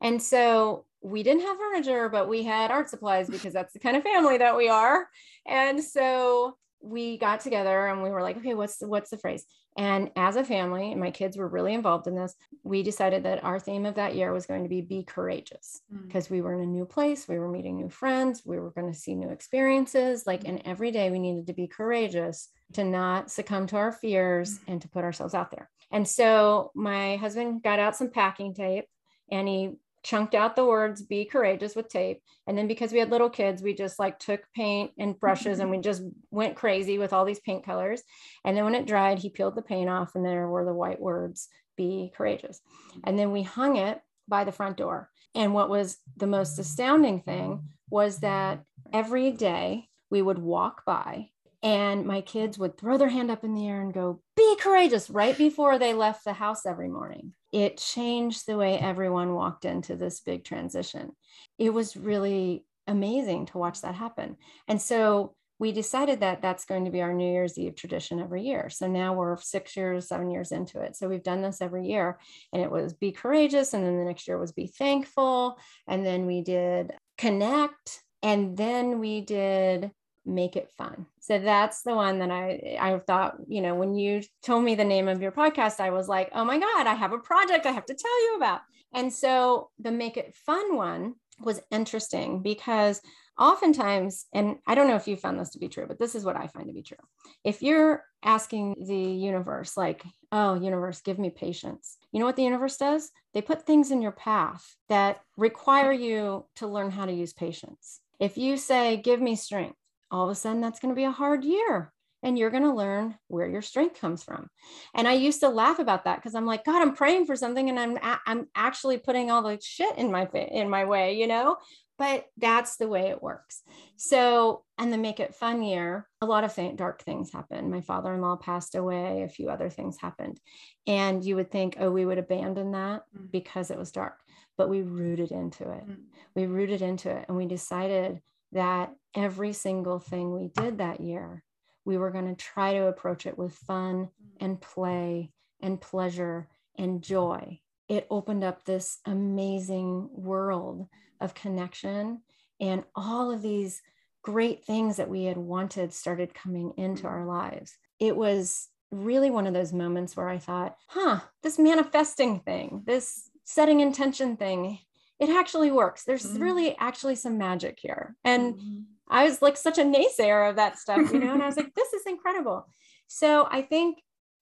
[0.00, 3.96] And so we didn't have furniture, but we had art supplies because that's the kind
[3.96, 5.08] of family that we are.
[5.46, 9.44] And so we got together and we were like, okay, what's the, what's the phrase?
[9.76, 13.44] And as a family, and my kids were really involved in this, we decided that
[13.44, 16.32] our theme of that year was going to be be courageous because mm.
[16.32, 18.98] we were in a new place, we were meeting new friends, we were going to
[18.98, 20.26] see new experiences.
[20.26, 20.48] Like, mm.
[20.48, 24.62] and every day we needed to be courageous to not succumb to our fears mm.
[24.68, 25.70] and to put ourselves out there.
[25.90, 28.86] And so my husband got out some packing tape
[29.30, 29.70] and he
[30.02, 32.22] chunked out the words be courageous with tape.
[32.46, 35.70] And then because we had little kids we just like took paint and brushes and
[35.70, 38.02] we just went crazy with all these paint colors.
[38.44, 41.00] And then when it dried he peeled the paint off and there were the white
[41.00, 42.60] words be courageous.
[43.04, 45.10] And then we hung it by the front door.
[45.34, 51.30] And what was the most astounding thing was that every day we would walk by
[51.62, 55.10] and my kids would throw their hand up in the air and go, Be courageous
[55.10, 57.32] right before they left the house every morning.
[57.52, 61.12] It changed the way everyone walked into this big transition.
[61.58, 64.36] It was really amazing to watch that happen.
[64.68, 68.42] And so we decided that that's going to be our New Year's Eve tradition every
[68.42, 68.70] year.
[68.70, 70.96] So now we're six years, seven years into it.
[70.96, 72.18] So we've done this every year.
[72.52, 73.74] And it was be courageous.
[73.74, 75.58] And then the next year was be thankful.
[75.88, 78.02] And then we did connect.
[78.22, 79.90] And then we did
[80.24, 81.06] make it fun.
[81.20, 84.84] So that's the one that I I thought, you know, when you told me the
[84.84, 87.72] name of your podcast, I was like, "Oh my god, I have a project I
[87.72, 88.60] have to tell you about."
[88.94, 93.00] And so the make it fun one was interesting because
[93.38, 96.24] oftentimes and I don't know if you found this to be true, but this is
[96.24, 96.96] what I find to be true.
[97.44, 100.02] If you're asking the universe like,
[100.32, 103.10] "Oh, universe, give me patience." You know what the universe does?
[103.34, 108.00] They put things in your path that require you to learn how to use patience.
[108.18, 109.77] If you say, "Give me strength,"
[110.10, 111.92] all of a sudden that's going to be a hard year
[112.22, 114.48] and you're going to learn where your strength comes from.
[114.94, 117.68] And I used to laugh about that because I'm like, God, I'm praying for something
[117.68, 121.56] and I'm I'm actually putting all the shit in my in my way, you know.
[121.96, 123.62] But that's the way it works.
[123.96, 127.72] So, and the make it fun year, a lot of th- dark things happened.
[127.72, 129.22] My father-in-law passed away.
[129.24, 130.38] A few other things happened,
[130.86, 133.28] and you would think, oh, we would abandon that mm.
[133.32, 134.20] because it was dark.
[134.56, 135.88] But we rooted into it.
[135.88, 135.96] Mm.
[136.36, 138.20] We rooted into it, and we decided
[138.52, 141.42] that every single thing we did that year,
[141.84, 144.44] we were going to try to approach it with fun mm-hmm.
[144.44, 147.60] and play and pleasure and joy.
[147.88, 150.86] it opened up this amazing world
[151.20, 152.20] of connection
[152.60, 153.80] and all of these
[154.22, 157.14] great things that we had wanted started coming into mm-hmm.
[157.14, 157.76] our lives.
[157.98, 163.30] It was really one of those moments where I thought, huh, this manifesting thing, this
[163.44, 164.78] setting intention thing,
[165.20, 166.04] it actually works.
[166.04, 166.42] There's mm-hmm.
[166.42, 168.16] really actually some magic here.
[168.24, 168.80] And mm-hmm.
[169.08, 171.74] I was like such a naysayer of that stuff, you know, and I was like,
[171.74, 172.66] this is incredible.
[173.08, 173.98] So I think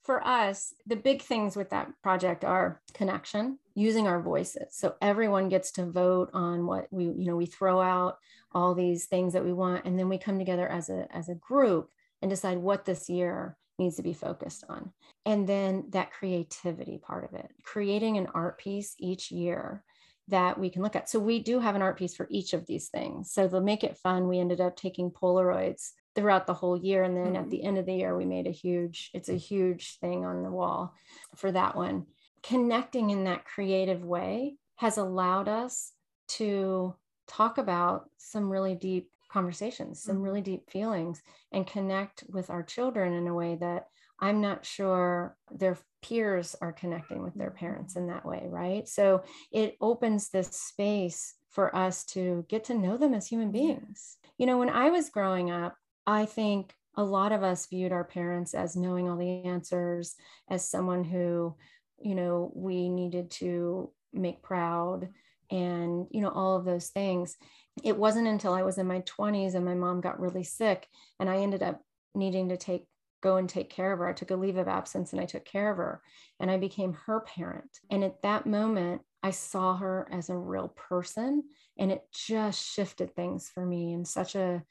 [0.06, 4.76] for us, the big things with that project are connection, using our voices.
[4.76, 8.18] So everyone gets to vote on what we, you know, we throw out
[8.52, 11.34] all these things that we want, and then we come together as a as a
[11.34, 11.90] group
[12.22, 14.92] and decide what this year needs to be focused on.
[15.26, 19.82] And then that creativity part of it, creating an art piece each year
[20.28, 21.08] that we can look at.
[21.08, 23.32] So we do have an art piece for each of these things.
[23.32, 27.04] So to make it fun, we ended up taking Polaroids throughout the whole year.
[27.04, 27.36] And then mm-hmm.
[27.36, 30.42] at the end of the year, we made a huge, it's a huge thing on
[30.42, 30.94] the wall
[31.36, 32.06] for that one.
[32.42, 35.92] Connecting in that creative way has allowed us
[36.28, 36.94] to
[37.28, 40.24] talk about some really deep conversations, some mm-hmm.
[40.24, 43.86] really deep feelings, and connect with our children in a way that
[44.20, 48.88] I'm not sure their peers are connecting with their parents in that way, right?
[48.88, 54.16] So it opens this space for us to get to know them as human beings.
[54.38, 55.74] You know, when I was growing up,
[56.06, 60.14] I think a lot of us viewed our parents as knowing all the answers,
[60.48, 61.54] as someone who,
[61.98, 65.08] you know, we needed to make proud
[65.50, 67.36] and, you know, all of those things.
[67.84, 70.86] It wasn't until I was in my 20s and my mom got really sick
[71.20, 71.82] and I ended up
[72.14, 72.86] needing to take
[73.22, 74.08] go and take care of her.
[74.08, 76.02] I took a leave of absence and I took care of her
[76.40, 77.78] and I became her parent.
[77.90, 81.44] And at that moment, I saw her as a real person
[81.78, 84.62] and it just shifted things for me in such a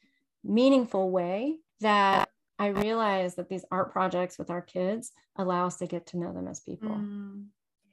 [0.43, 5.87] meaningful way that I realized that these art projects with our kids allow us to
[5.87, 6.89] get to know them as people.
[6.89, 7.47] Mm.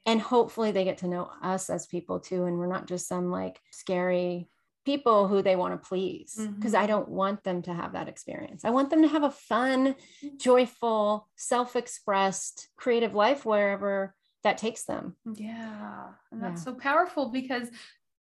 [0.05, 2.45] And hopefully they get to know us as people too.
[2.45, 4.49] And we're not just some like scary
[4.85, 6.83] people who they want to please because mm-hmm.
[6.83, 8.65] I don't want them to have that experience.
[8.65, 9.95] I want them to have a fun,
[10.37, 15.15] joyful, self expressed, creative life wherever that takes them.
[15.33, 16.07] Yeah.
[16.31, 16.65] And that's yeah.
[16.65, 17.69] so powerful because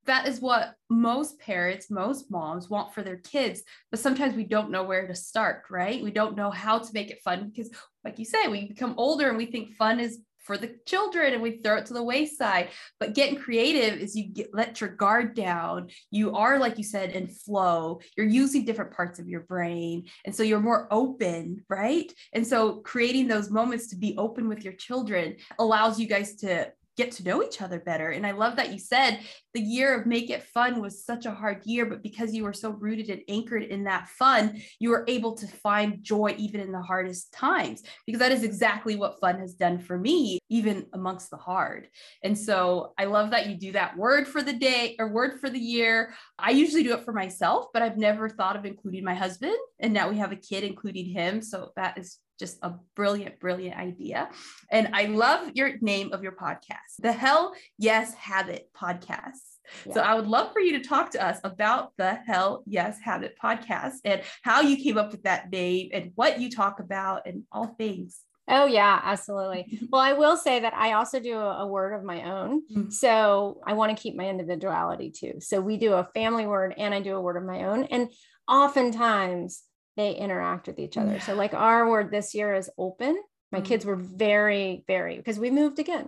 [0.05, 3.61] that is what most parents, most moms want for their kids.
[3.91, 6.01] But sometimes we don't know where to start, right?
[6.01, 7.71] We don't know how to make it fun because,
[8.03, 11.41] like you say, we become older and we think fun is for the children and
[11.41, 12.69] we throw it to the wayside.
[12.99, 15.89] But getting creative is you get let your guard down.
[16.09, 18.01] You are, like you said, in flow.
[18.17, 20.07] You're using different parts of your brain.
[20.25, 22.11] And so you're more open, right?
[22.33, 26.71] And so creating those moments to be open with your children allows you guys to
[26.97, 28.09] get to know each other better.
[28.09, 29.19] And I love that you said
[29.53, 32.53] the year of Make It Fun was such a hard year, but because you were
[32.53, 36.71] so rooted and anchored in that fun, you were able to find joy even in
[36.71, 41.29] the hardest times, because that is exactly what fun has done for me, even amongst
[41.29, 41.87] the hard.
[42.23, 45.49] And so I love that you do that word for the day or word for
[45.49, 46.13] the year.
[46.39, 49.55] I usually do it for myself, but I've never thought of including my husband.
[49.79, 51.41] And now we have a kid, including him.
[51.41, 54.27] So that is just a brilliant, brilliant idea.
[54.71, 59.40] And I love your name of your podcast, the Hell Yes Habit Podcast.
[59.85, 59.93] Yeah.
[59.93, 63.35] So I would love for you to talk to us about the Hell Yes Habit
[63.41, 67.43] podcast and how you came up with that name and what you talk about and
[67.51, 68.19] all things.
[68.47, 69.79] Oh, yeah, absolutely.
[69.89, 72.63] well, I will say that I also do a, a word of my own.
[72.69, 72.89] Mm-hmm.
[72.89, 75.35] So I want to keep my individuality too.
[75.39, 77.85] So we do a family word and I do a word of my own.
[77.85, 78.09] And
[78.47, 79.63] oftentimes
[79.97, 81.13] they interact with each other.
[81.13, 81.19] Yeah.
[81.19, 83.21] So, like our word this year is open.
[83.51, 83.67] My mm-hmm.
[83.67, 86.07] kids were very, very, because we moved again.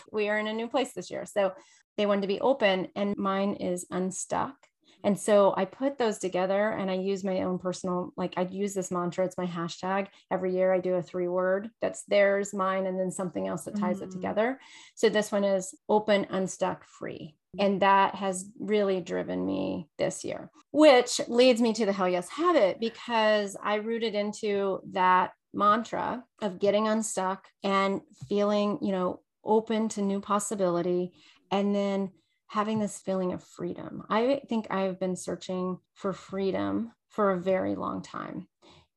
[0.12, 1.24] we are in a new place this year.
[1.24, 1.52] So,
[1.96, 4.54] they wanted to be open, and mine is unstuck.
[5.04, 8.74] And so I put those together and I use my own personal, like I'd use
[8.74, 9.24] this mantra.
[9.24, 10.06] It's my hashtag.
[10.30, 13.76] Every year I do a three word that's theirs, mine, and then something else that
[13.76, 14.02] ties mm.
[14.02, 14.60] it together.
[14.94, 17.36] So this one is open, unstuck, free.
[17.58, 22.28] And that has really driven me this year, which leads me to the Hell Yes
[22.28, 29.88] Habit because I rooted into that mantra of getting unstuck and feeling, you know, open
[29.90, 31.12] to new possibility.
[31.52, 32.10] And then
[32.48, 34.04] having this feeling of freedom.
[34.10, 38.46] I think I've been searching for freedom for a very long time.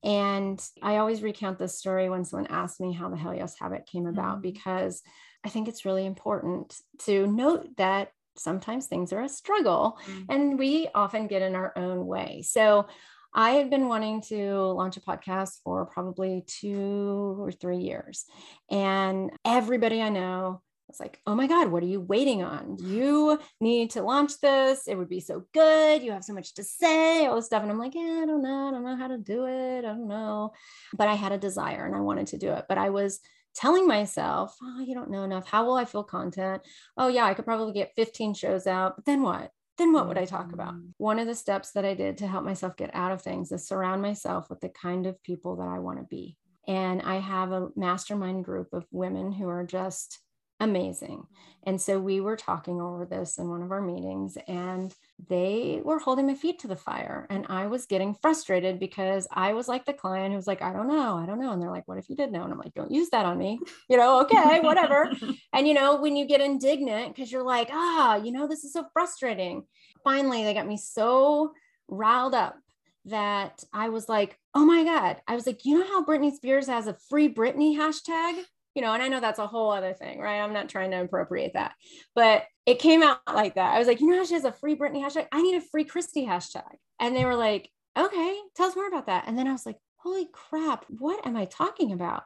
[0.04, 3.88] And I always recount this story when someone asks me how the Hell Yes Habit
[3.92, 4.54] came about, mm-hmm.
[4.54, 5.02] because
[5.46, 10.24] I think it's really important to note that sometimes things are a struggle mm-hmm.
[10.30, 12.44] and we often get in our own way.
[12.46, 12.88] So
[13.34, 18.26] I had been wanting to launch a podcast for probably two or three years.
[18.70, 22.78] And everybody I know was like, oh my God, what are you waiting on?
[22.80, 24.88] You need to launch this.
[24.88, 26.04] It would be so good.
[26.04, 27.64] You have so much to say, all this stuff.
[27.64, 28.68] And I'm like, yeah, I don't know.
[28.68, 29.80] I don't know how to do it.
[29.80, 30.54] I don't know.
[30.94, 32.66] But I had a desire and I wanted to do it.
[32.70, 33.20] But I was
[33.56, 35.48] telling myself, oh, you don't know enough.
[35.48, 36.62] How will I feel content?
[36.98, 39.52] Oh, yeah, I could probably get 15 shows out, but then what?
[39.78, 40.76] Then what would I talk about?
[40.76, 40.92] Mm.
[40.98, 43.68] One of the steps that I did to help myself get out of things is
[43.68, 46.38] surround myself with the kind of people that I want to be.
[46.68, 50.20] And I have a mastermind group of women who are just
[50.60, 51.28] amazing.
[51.68, 54.94] And so we were talking over this in one of our meetings, and
[55.28, 57.26] they were holding my feet to the fire.
[57.30, 60.72] And I was getting frustrated because I was like the client who was like, I
[60.72, 61.52] don't know, I don't know.
[61.52, 62.44] And they're like, What if you did know?
[62.44, 63.60] And I'm like, Don't use that on me.
[63.88, 65.12] You know, okay, whatever.
[65.54, 68.74] and, you know, when you get indignant because you're like, Ah, you know, this is
[68.74, 69.64] so frustrating.
[70.04, 71.54] Finally, they got me so
[71.88, 72.58] riled up
[73.06, 75.18] that I was like, oh my God.
[75.28, 78.44] I was like, you know how Britney Spears has a free Britney hashtag?
[78.76, 80.42] You know, and I know that's a whole other thing, right?
[80.42, 81.74] I'm not trying to appropriate that,
[82.14, 83.74] but it came out like that.
[83.74, 85.28] I was like, you know, how she has a free Britney hashtag.
[85.32, 86.76] I need a free Kristi hashtag.
[87.00, 89.26] And they were like, okay, tell us more about that.
[89.28, 92.24] And then I was like, holy crap, what am I talking about?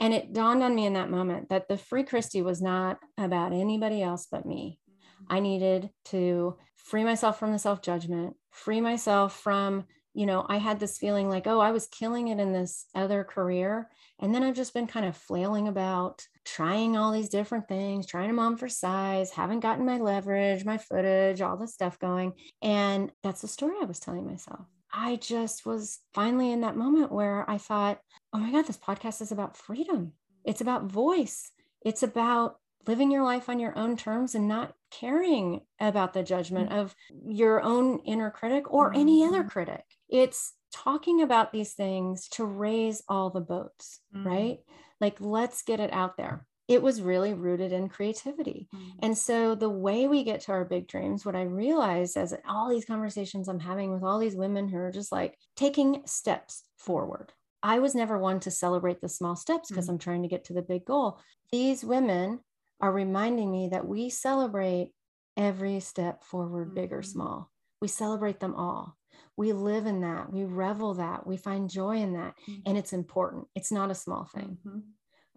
[0.00, 3.52] And it dawned on me in that moment that the free Kristi was not about
[3.52, 4.78] anybody else but me.
[4.90, 5.34] Mm-hmm.
[5.36, 9.84] I needed to free myself from the self judgment, free myself from,
[10.14, 13.24] you know, I had this feeling like, oh, I was killing it in this other
[13.24, 13.88] career
[14.20, 18.28] and then I've just been kind of flailing about, trying all these different things, trying
[18.28, 22.34] to mom for size, haven't gotten my leverage, my footage, all this stuff going.
[22.60, 24.66] And that's the story I was telling myself.
[24.92, 28.00] I just was finally in that moment where I thought,
[28.34, 30.12] oh my God, this podcast is about freedom.
[30.44, 31.50] It's about voice.
[31.82, 32.56] It's about
[32.86, 36.78] living your life on your own terms and not caring about the judgment mm-hmm.
[36.78, 36.94] of
[37.26, 39.48] your own inner critic or any other mm-hmm.
[39.48, 39.84] critic.
[40.08, 44.26] It's talking about these things to raise all the boats, mm-hmm.
[44.26, 44.58] right?
[45.00, 46.46] Like, let's get it out there.
[46.68, 48.68] It was really rooted in creativity.
[48.74, 48.98] Mm-hmm.
[49.02, 52.70] And so, the way we get to our big dreams, what I realized as all
[52.70, 57.32] these conversations I'm having with all these women who are just like taking steps forward.
[57.62, 59.94] I was never one to celebrate the small steps because mm-hmm.
[59.94, 61.20] I'm trying to get to the big goal.
[61.52, 62.40] These women
[62.80, 64.92] are reminding me that we celebrate
[65.36, 67.10] every step forward, big or mm-hmm.
[67.10, 67.50] small.
[67.80, 68.96] We celebrate them all.
[69.36, 70.32] We live in that.
[70.32, 71.26] We revel that.
[71.26, 72.34] We find joy in that.
[72.48, 72.60] Mm-hmm.
[72.66, 73.46] and it's important.
[73.54, 74.58] It's not a small thing.
[74.66, 74.80] Mm-hmm.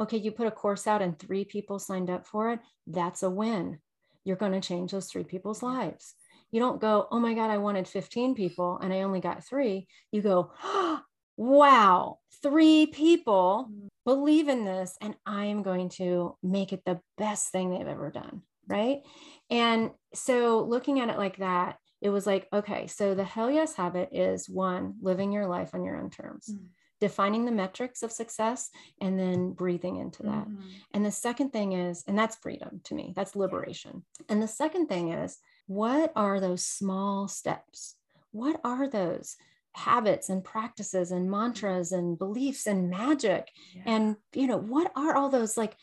[0.01, 3.29] okay you put a course out and three people signed up for it that's a
[3.29, 3.79] win.
[4.25, 6.15] You're going to change those three people's lives.
[6.51, 9.87] You don't go oh my god i wanted 15 people and i only got three.
[10.11, 11.01] You go oh,
[11.37, 13.69] wow three people?
[13.71, 13.87] Mm-hmm.
[14.05, 18.09] Believe in this and i am going to make it the best thing they've ever
[18.09, 19.01] done right
[19.49, 23.75] and so looking at it like that it was like, okay, so the hell yes
[23.75, 26.49] habit is one, living your life on your own terms.
[26.51, 26.65] Mm-hmm
[27.03, 28.69] defining the metrics of success
[29.01, 30.47] and then breathing into that.
[30.47, 30.69] Mm-hmm.
[30.93, 34.05] And the second thing is, and that's freedom to me, that's liberation.
[34.29, 35.37] And the second thing is,
[35.67, 37.95] what are those small steps?
[38.31, 39.35] What are those
[39.73, 43.49] habits and practices and mantras and beliefs and magic?
[43.75, 43.83] Yeah.
[43.85, 45.75] And, you know, what are all those like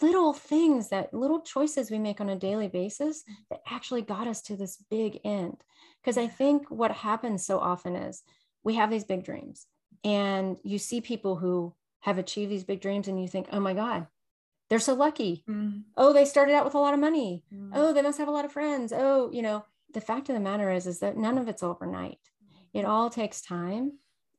[0.00, 3.34] little things that little choices we make on a daily basis mm.
[3.50, 5.56] that actually got us to this big end
[6.02, 8.22] because i think what happens so often is
[8.62, 9.66] we have these big dreams
[10.02, 13.72] and you see people who have achieved these big dreams and you think oh my
[13.72, 14.06] god
[14.68, 15.82] they're so lucky mm.
[15.96, 17.70] oh they started out with a lot of money mm.
[17.74, 20.40] oh they must have a lot of friends oh you know the fact of the
[20.40, 22.18] matter is is that none of it's overnight
[22.74, 23.92] it all takes time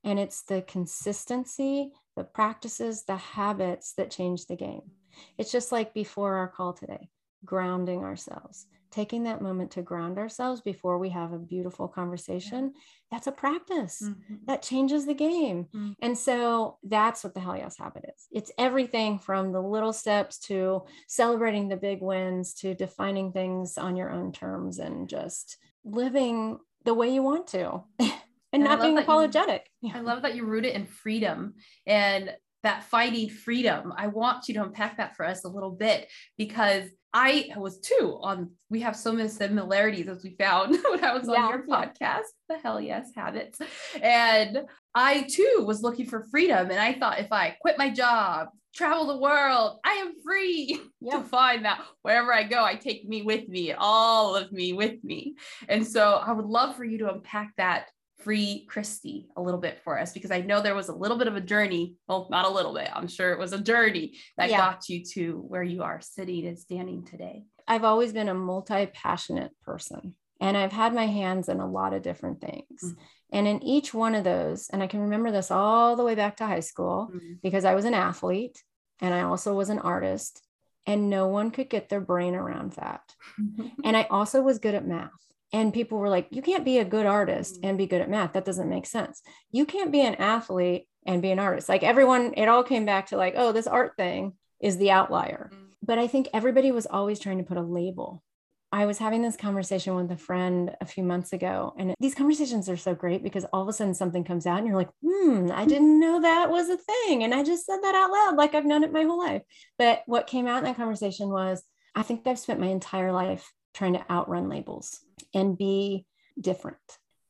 [0.04, 4.92] and it's the consistency the practices the habits that change the game
[5.38, 7.10] it's just like before our call today,
[7.44, 12.74] grounding ourselves, taking that moment to ground ourselves before we have a beautiful conversation.
[13.12, 14.36] That's a practice mm-hmm.
[14.48, 15.66] that changes the game.
[15.66, 15.92] Mm-hmm.
[16.02, 18.28] And so that's what the Hell Yes Habit is.
[18.32, 23.96] It's everything from the little steps to celebrating the big wins to defining things on
[23.96, 27.84] your own terms and just living the way you want to.
[28.56, 29.70] and, and not being apologetic.
[29.82, 31.54] You, I love that you root it in freedom.
[31.86, 32.32] And
[32.66, 33.94] that fighting freedom.
[33.96, 38.18] I want you to unpack that for us a little bit because I was too
[38.22, 41.68] on, we have so many similarities as we found when I was yeah, on your
[41.68, 42.20] podcast, yeah.
[42.50, 43.60] the Hell Yes Habits.
[44.02, 44.64] And
[44.96, 46.72] I too was looking for freedom.
[46.72, 51.18] And I thought if I quit my job, travel the world, I am free yeah.
[51.18, 55.04] to find that wherever I go, I take me with me, all of me with
[55.04, 55.36] me.
[55.70, 57.90] And so I would love for you to unpack that
[58.26, 61.28] free Kristi a little bit for us because I know there was a little bit
[61.28, 61.96] of a journey.
[62.08, 64.58] Well, not a little bit, I'm sure it was a journey that yeah.
[64.58, 67.44] got you to where you are sitting and standing today.
[67.68, 71.94] I've always been a multi passionate person and I've had my hands in a lot
[71.94, 72.84] of different things.
[72.84, 73.02] Mm-hmm.
[73.32, 76.38] And in each one of those, and I can remember this all the way back
[76.38, 77.34] to high school mm-hmm.
[77.44, 78.64] because I was an athlete
[79.02, 80.42] and I also was an artist,
[80.88, 83.02] and no one could get their brain around that.
[83.84, 85.12] and I also was good at math
[85.56, 87.68] and people were like you can't be a good artist mm.
[87.68, 91.24] and be good at math that doesn't make sense you can't be an athlete and
[91.24, 94.34] be an artist like everyone it all came back to like oh this art thing
[94.66, 95.50] is the outlier.
[95.54, 95.64] Mm-hmm.
[95.84, 98.24] But I think everybody was always trying to put a label.
[98.72, 102.68] I was having this conversation with a friend a few months ago, and these conversations
[102.68, 105.50] are so great because all of a sudden something comes out and you're like, hmm,
[105.54, 107.24] I didn't know that was a thing.
[107.24, 109.44] And I just said that out loud, like I've known it my whole life.
[109.78, 113.54] But what came out in that conversation was, I think I've spent my entire life
[113.74, 115.00] trying to outrun labels
[115.36, 116.06] and be
[116.40, 116.78] different.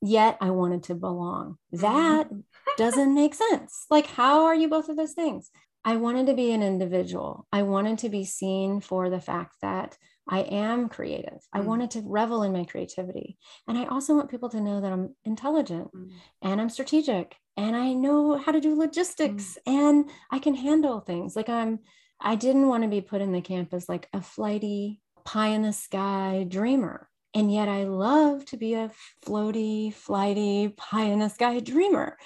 [0.01, 1.57] Yet I wanted to belong.
[1.73, 1.81] Mm-hmm.
[1.81, 2.29] That
[2.77, 3.85] doesn't make sense.
[3.89, 5.49] Like, how are you both of those things?
[5.83, 7.47] I wanted to be an individual.
[7.51, 9.97] I wanted to be seen for the fact that
[10.27, 11.33] I am creative.
[11.33, 11.53] Mm.
[11.53, 13.37] I wanted to revel in my creativity.
[13.67, 16.11] And I also want people to know that I'm intelligent mm.
[16.41, 19.73] and I'm strategic and I know how to do logistics mm.
[19.73, 21.35] and I can handle things.
[21.35, 21.79] Like I'm,
[22.19, 25.61] I didn't want to be put in the camp as like a flighty, pie in
[25.61, 27.07] the sky dreamer.
[27.35, 28.91] And yet I love to be a
[29.23, 32.17] floaty, flighty, pie in the sky dreamer.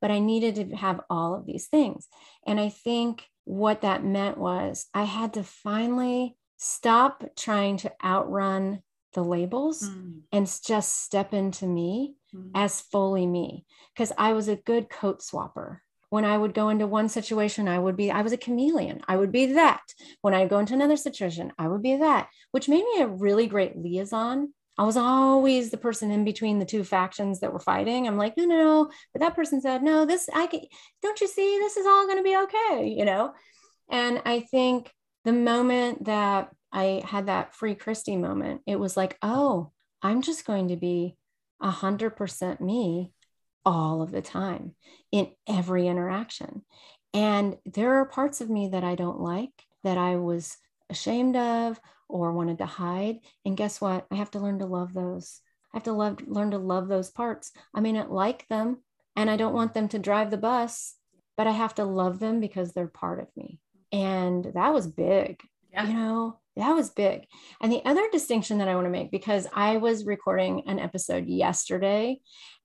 [0.00, 2.08] But I needed to have all of these things.
[2.46, 8.82] And I think what that meant was I had to finally stop trying to outrun
[9.14, 10.20] the labels mm.
[10.32, 12.50] and just step into me mm.
[12.54, 13.64] as fully me
[13.94, 15.78] because I was a good coat swapper.
[16.10, 19.00] When I would go into one situation, I would be, I was a chameleon.
[19.08, 19.82] I would be that.
[20.22, 23.46] When I go into another situation, I would be that, which made me a really
[23.46, 24.52] great liaison.
[24.78, 28.06] I was always the person in between the two factions that were fighting.
[28.06, 28.90] I'm like, no, no, no.
[29.12, 30.60] But that person said, no, this, I can,
[31.02, 33.32] don't you see, this is all going to be okay, you know?
[33.90, 34.92] And I think
[35.24, 39.72] the moment that I had that free Kristi moment, it was like, oh,
[40.02, 41.16] I'm just going to be
[41.60, 43.12] a hundred percent me
[43.64, 44.74] all of the time
[45.10, 46.62] in every interaction.
[47.14, 49.50] And there are parts of me that I don't like
[49.84, 50.56] that I was
[50.90, 53.18] ashamed of or wanted to hide.
[53.44, 54.06] And guess what?
[54.10, 55.40] I have to learn to love those.
[55.72, 57.52] I have to love, learn to love those parts.
[57.74, 58.78] I may not like them
[59.14, 60.94] and I don't want them to drive the bus,
[61.36, 63.60] but I have to love them because they're part of me.
[63.92, 65.40] And that was big.
[65.72, 65.86] Yeah.
[65.86, 67.26] You know, that was big.
[67.60, 71.26] And the other distinction that I want to make, because I was recording an episode
[71.26, 72.20] yesterday,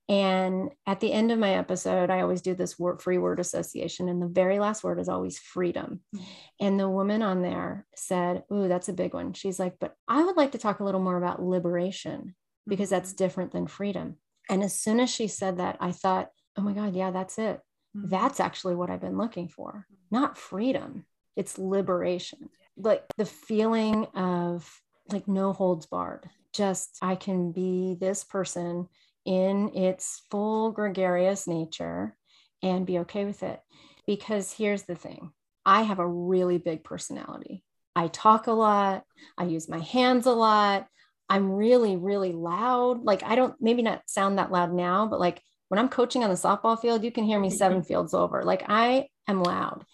[0.08, 4.08] and at the end of my episode, I always do this word, free word association.
[4.08, 6.00] And the very last word is always freedom.
[6.14, 6.24] Mm-hmm.
[6.60, 9.32] And the woman on there said, Ooh, that's a big one.
[9.32, 12.34] She's like, But I would like to talk a little more about liberation
[12.66, 12.96] because mm-hmm.
[12.96, 14.16] that's different than freedom.
[14.50, 17.60] And as soon as she said that, I thought, Oh my God, yeah, that's it.
[17.96, 18.08] Mm-hmm.
[18.08, 24.80] That's actually what I've been looking for, not freedom it's liberation like the feeling of
[25.10, 28.88] like no holds barred just i can be this person
[29.24, 32.16] in its full gregarious nature
[32.62, 33.60] and be okay with it
[34.06, 35.30] because here's the thing
[35.64, 37.62] i have a really big personality
[37.94, 39.04] i talk a lot
[39.38, 40.86] i use my hands a lot
[41.28, 45.40] i'm really really loud like i don't maybe not sound that loud now but like
[45.68, 47.86] when i'm coaching on the softball field you can hear me seven mm-hmm.
[47.86, 49.84] fields over like i am loud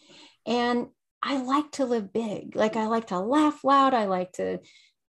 [0.47, 0.89] and
[1.23, 2.55] I like to live big.
[2.55, 3.95] Like I like to laugh loud.
[3.95, 4.61] I like to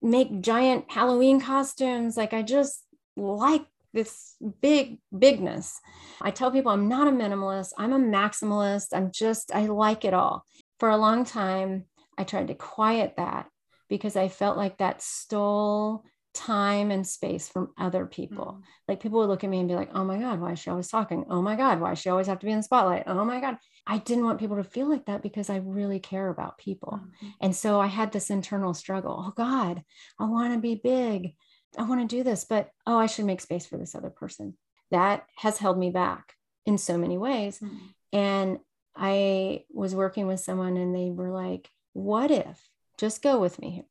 [0.01, 2.15] make giant Halloween costumes.
[2.15, 2.83] Like I just
[3.17, 5.79] like this big bigness.
[6.21, 7.71] I tell people I'm not a minimalist.
[7.77, 8.89] I'm a maximalist.
[8.93, 10.45] I'm just, I like it all.
[10.79, 11.85] For a long time,
[12.17, 13.47] I tried to quiet that
[13.89, 16.03] because I felt like that stole
[16.35, 18.45] time and space from other people.
[18.45, 18.61] Mm-hmm.
[18.89, 20.69] Like people would look at me and be like, oh my God, why is she
[20.69, 21.25] always talking?
[21.29, 23.03] Oh my God, why does she always have to be in the spotlight?
[23.07, 23.57] Oh my God.
[23.87, 26.99] I didn't want people to feel like that because I really care about people.
[27.01, 27.27] Mm-hmm.
[27.41, 29.23] And so I had this internal struggle.
[29.27, 29.81] Oh God,
[30.19, 31.35] I want to be big.
[31.77, 34.57] I want to do this, but oh, I should make space for this other person.
[34.91, 36.33] That has held me back
[36.65, 37.59] in so many ways.
[37.59, 37.77] Mm-hmm.
[38.13, 38.59] And
[38.95, 43.71] I was working with someone and they were like, what if, just go with me
[43.71, 43.83] here.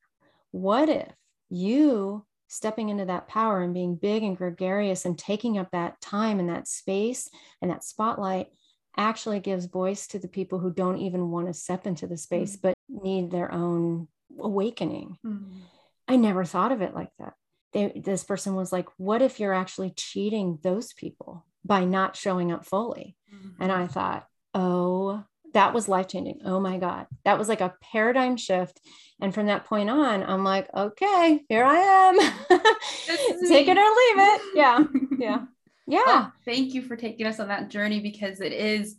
[0.51, 1.13] What if
[1.51, 6.39] you stepping into that power and being big and gregarious and taking up that time
[6.39, 7.29] and that space
[7.61, 8.49] and that spotlight
[8.97, 12.57] actually gives voice to the people who don't even want to step into the space
[12.57, 12.69] mm-hmm.
[12.69, 14.07] but need their own
[14.39, 15.19] awakening.
[15.27, 15.61] Mm-hmm.
[16.07, 17.35] I never thought of it like that.
[17.75, 22.51] They, this person was like, What if you're actually cheating those people by not showing
[22.51, 23.17] up fully?
[23.35, 23.63] Mm-hmm.
[23.63, 26.41] And I thought, Oh that was life changing.
[26.45, 27.07] Oh my God.
[27.25, 28.81] That was like a paradigm shift.
[29.21, 32.19] And from that point on, I'm like, okay, here I am.
[33.49, 34.43] Take it or leave it.
[34.55, 34.85] Yeah.
[35.17, 35.45] Yeah.
[35.87, 36.31] Yeah.
[36.45, 38.97] Thank you for taking us on that journey because it is,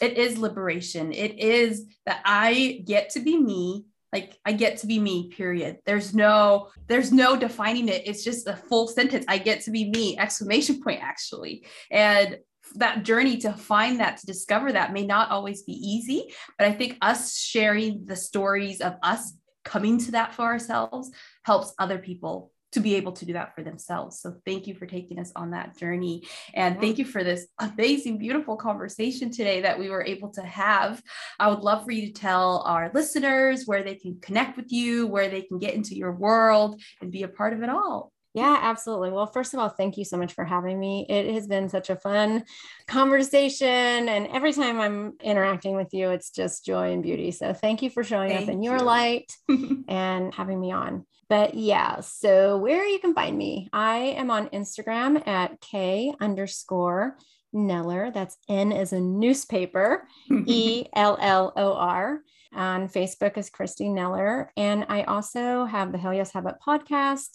[0.00, 1.12] it is liberation.
[1.12, 3.86] It is that I get to be me.
[4.14, 5.78] Like I get to be me, period.
[5.84, 8.06] There's no, there's no defining it.
[8.06, 9.24] It's just a full sentence.
[9.26, 11.66] I get to be me, exclamation point, actually.
[11.90, 12.38] And
[12.76, 16.72] that journey to find that to discover that may not always be easy but i
[16.72, 19.34] think us sharing the stories of us
[19.64, 21.10] coming to that for ourselves
[21.42, 24.20] helps other people to be able to do that for themselves.
[24.20, 26.26] So thank you for taking us on that journey.
[26.54, 31.02] And thank you for this amazing, beautiful conversation today that we were able to have.
[31.38, 35.06] I would love for you to tell our listeners where they can connect with you,
[35.06, 38.12] where they can get into your world and be a part of it all.
[38.34, 39.10] Yeah, absolutely.
[39.10, 41.06] Well, first of all, thank you so much for having me.
[41.08, 42.44] It has been such a fun
[42.88, 43.68] conversation.
[44.08, 47.30] And every time I'm interacting with you, it's just joy and beauty.
[47.30, 49.32] So thank you for showing thank up in your light
[49.88, 51.06] and having me on.
[51.28, 57.16] But yeah, so where you can find me, I am on Instagram at K underscore
[57.54, 58.12] Nellor.
[58.12, 60.08] That's N as a newspaper,
[60.46, 62.20] E L L O R.
[62.52, 64.46] On Facebook is Kristi Nellor.
[64.56, 67.30] And I also have the Hell Yes Habit podcast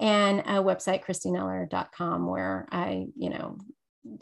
[0.00, 3.58] and a website, kristinellor.com, where I, you know,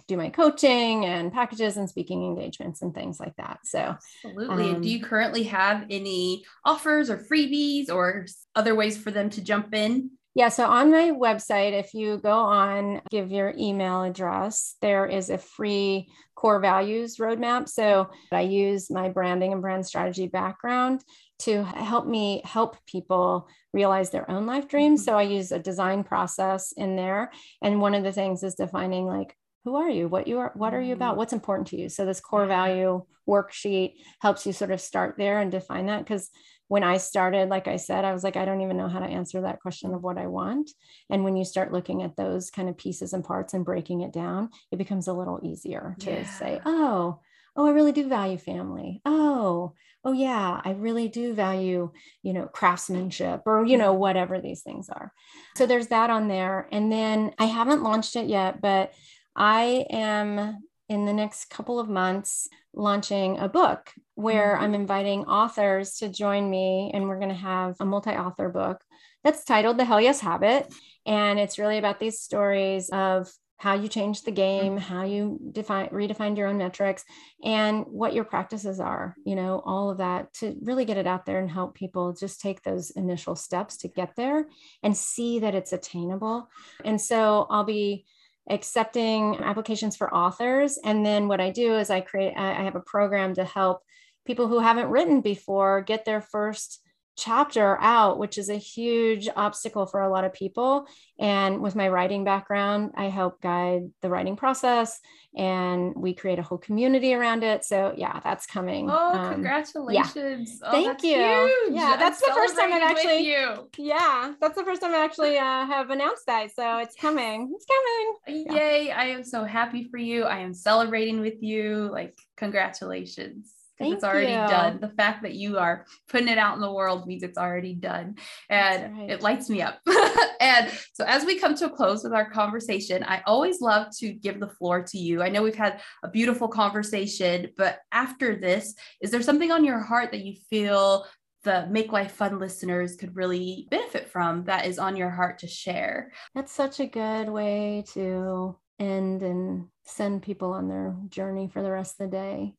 [0.06, 3.60] do my coaching and packages and speaking engagements and things like that.
[3.64, 4.70] So, absolutely.
[4.70, 9.42] Um, do you currently have any offers or freebies or other ways for them to
[9.42, 10.10] jump in?
[10.34, 15.28] Yeah, so on my website, if you go on, give your email address, there is
[15.28, 17.68] a free core values roadmap.
[17.68, 21.04] So I use my branding and brand strategy background
[21.44, 25.00] to help me help people realize their own life dreams.
[25.00, 25.10] Mm-hmm.
[25.10, 27.32] So I use a design process in there.
[27.62, 30.74] And one of the things is defining like who are you what you are what
[30.74, 31.18] are you about mm.
[31.18, 35.40] what's important to you so this core value worksheet helps you sort of start there
[35.40, 36.30] and define that because
[36.68, 39.06] when i started like i said i was like i don't even know how to
[39.06, 40.70] answer that question of what i want
[41.10, 44.12] and when you start looking at those kind of pieces and parts and breaking it
[44.12, 46.24] down it becomes a little easier to yeah.
[46.24, 47.20] say oh
[47.56, 49.72] oh i really do value family oh
[50.04, 51.90] oh yeah i really do value
[52.22, 55.12] you know craftsmanship or you know whatever these things are
[55.56, 58.92] so there's that on there and then i haven't launched it yet but
[59.36, 64.64] I am in the next couple of months launching a book where mm-hmm.
[64.64, 68.82] I'm inviting authors to join me, and we're going to have a multi author book
[69.24, 70.72] that's titled The Hell Yes Habit.
[71.06, 73.30] And it's really about these stories of
[73.62, 74.94] how you change the game, mm-hmm.
[74.94, 77.04] how you define redefine your own metrics,
[77.44, 81.26] and what your practices are, you know, all of that to really get it out
[81.26, 84.46] there and help people just take those initial steps to get there
[84.82, 86.48] and see that it's attainable.
[86.84, 88.04] And so I'll be
[88.50, 90.76] accepting applications for authors.
[90.84, 93.82] And then what I do is I create, I have a program to help
[94.26, 96.80] people who haven't written before get their first
[97.16, 100.86] chapter out, which is a huge obstacle for a lot of people.
[101.18, 104.98] And with my writing background, I help guide the writing process
[105.34, 107.64] and we create a whole community around it.
[107.64, 108.88] So yeah, that's coming.
[108.90, 110.58] Oh, um, congratulations.
[110.62, 110.68] Yeah.
[110.68, 111.16] Oh, Thank you.
[111.16, 111.76] Huge.
[111.76, 113.30] Yeah, that's I'm the first time I've actually,
[113.78, 116.54] yeah, that's the first time I actually uh, have announced that.
[116.54, 118.56] So it's coming, it's coming.
[118.56, 118.86] Yay.
[118.88, 118.98] Yeah.
[118.98, 120.24] I am so happy for you.
[120.24, 121.88] I am celebrating with you.
[121.92, 124.48] Like, congratulations because it's already you.
[124.48, 124.78] done.
[124.80, 128.16] The fact that you are putting it out in the world means it's already done.
[128.48, 129.10] And right.
[129.10, 129.80] it lights me up.
[130.40, 134.12] and so, as we come to a close with our conversation, I always love to
[134.12, 135.22] give the floor to you.
[135.22, 139.80] I know we've had a beautiful conversation, but after this, is there something on your
[139.80, 141.06] heart that you feel
[141.44, 145.48] the Make Life Fun listeners could really benefit from that is on your heart to
[145.48, 146.12] share?
[146.34, 151.70] That's such a good way to end and send people on their journey for the
[151.70, 152.54] rest of the day.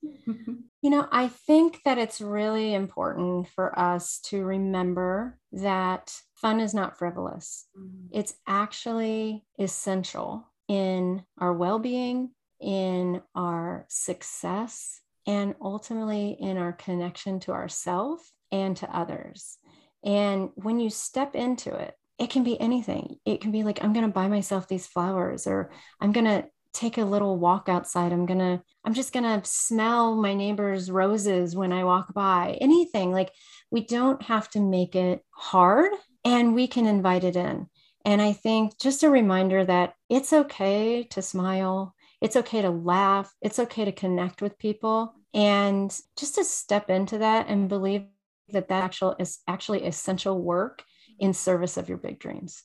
[0.82, 6.74] you know, I think that it's really important for us to remember that fun is
[6.74, 8.08] not frivolous, mm-hmm.
[8.12, 17.40] it's actually essential in our well being, in our success, and ultimately in our connection
[17.42, 19.58] to ourself and to others.
[20.04, 23.18] And when you step into it, it can be anything.
[23.26, 26.46] It can be like, I'm going to buy myself these flowers, or I'm going to
[26.74, 28.12] take a little walk outside.
[28.12, 32.58] I'm going to, I'm just going to smell my neighbor's roses when I walk by.
[32.62, 33.32] Anything like
[33.72, 35.92] we don't have to make it hard
[36.26, 37.68] and we can invite it in.
[38.06, 43.34] And I think just a reminder that it's okay to smile, it's okay to laugh,
[43.42, 48.06] it's okay to connect with people, and just to step into that and believe
[48.50, 50.84] that that actual is actually essential work
[51.20, 52.64] in service of your big dreams.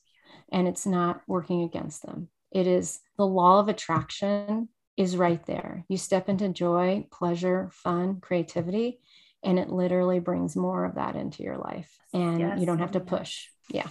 [0.50, 2.28] And it's not working against them.
[2.50, 5.84] It is the law of attraction is right there.
[5.88, 8.98] You step into joy, pleasure, fun, creativity,
[9.44, 11.96] and it literally brings more of that into your life.
[12.12, 13.46] And yes, you don't have to push.
[13.70, 13.86] Yeah.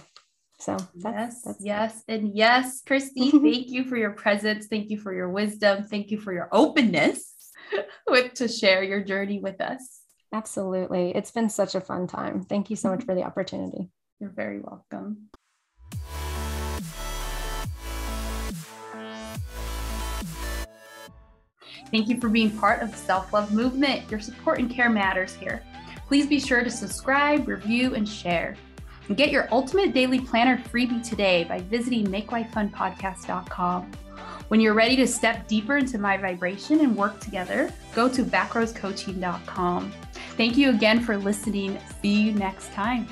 [0.60, 3.44] So that's, yes, that's yes, and yes, Kristi, mm-hmm.
[3.44, 4.66] thank you for your presence.
[4.66, 5.84] Thank you for your wisdom.
[5.84, 7.32] Thank you for your openness
[8.08, 10.00] with to share your journey with us.
[10.32, 11.14] Absolutely.
[11.14, 12.42] It's been such a fun time.
[12.42, 13.06] Thank you so much mm-hmm.
[13.06, 13.88] for the opportunity.
[14.20, 15.28] You're very welcome.
[21.90, 24.10] Thank you for being part of the self love movement.
[24.10, 25.62] Your support and care matters here.
[26.06, 28.56] Please be sure to subscribe, review, and share.
[29.14, 33.90] Get your ultimate daily planner freebie today by visiting makelifefunpodcast.com.
[34.48, 39.92] When you're ready to step deeper into my vibration and work together, go to backrowscoaching.com.
[40.36, 41.78] Thank you again for listening.
[42.00, 43.06] See you next time.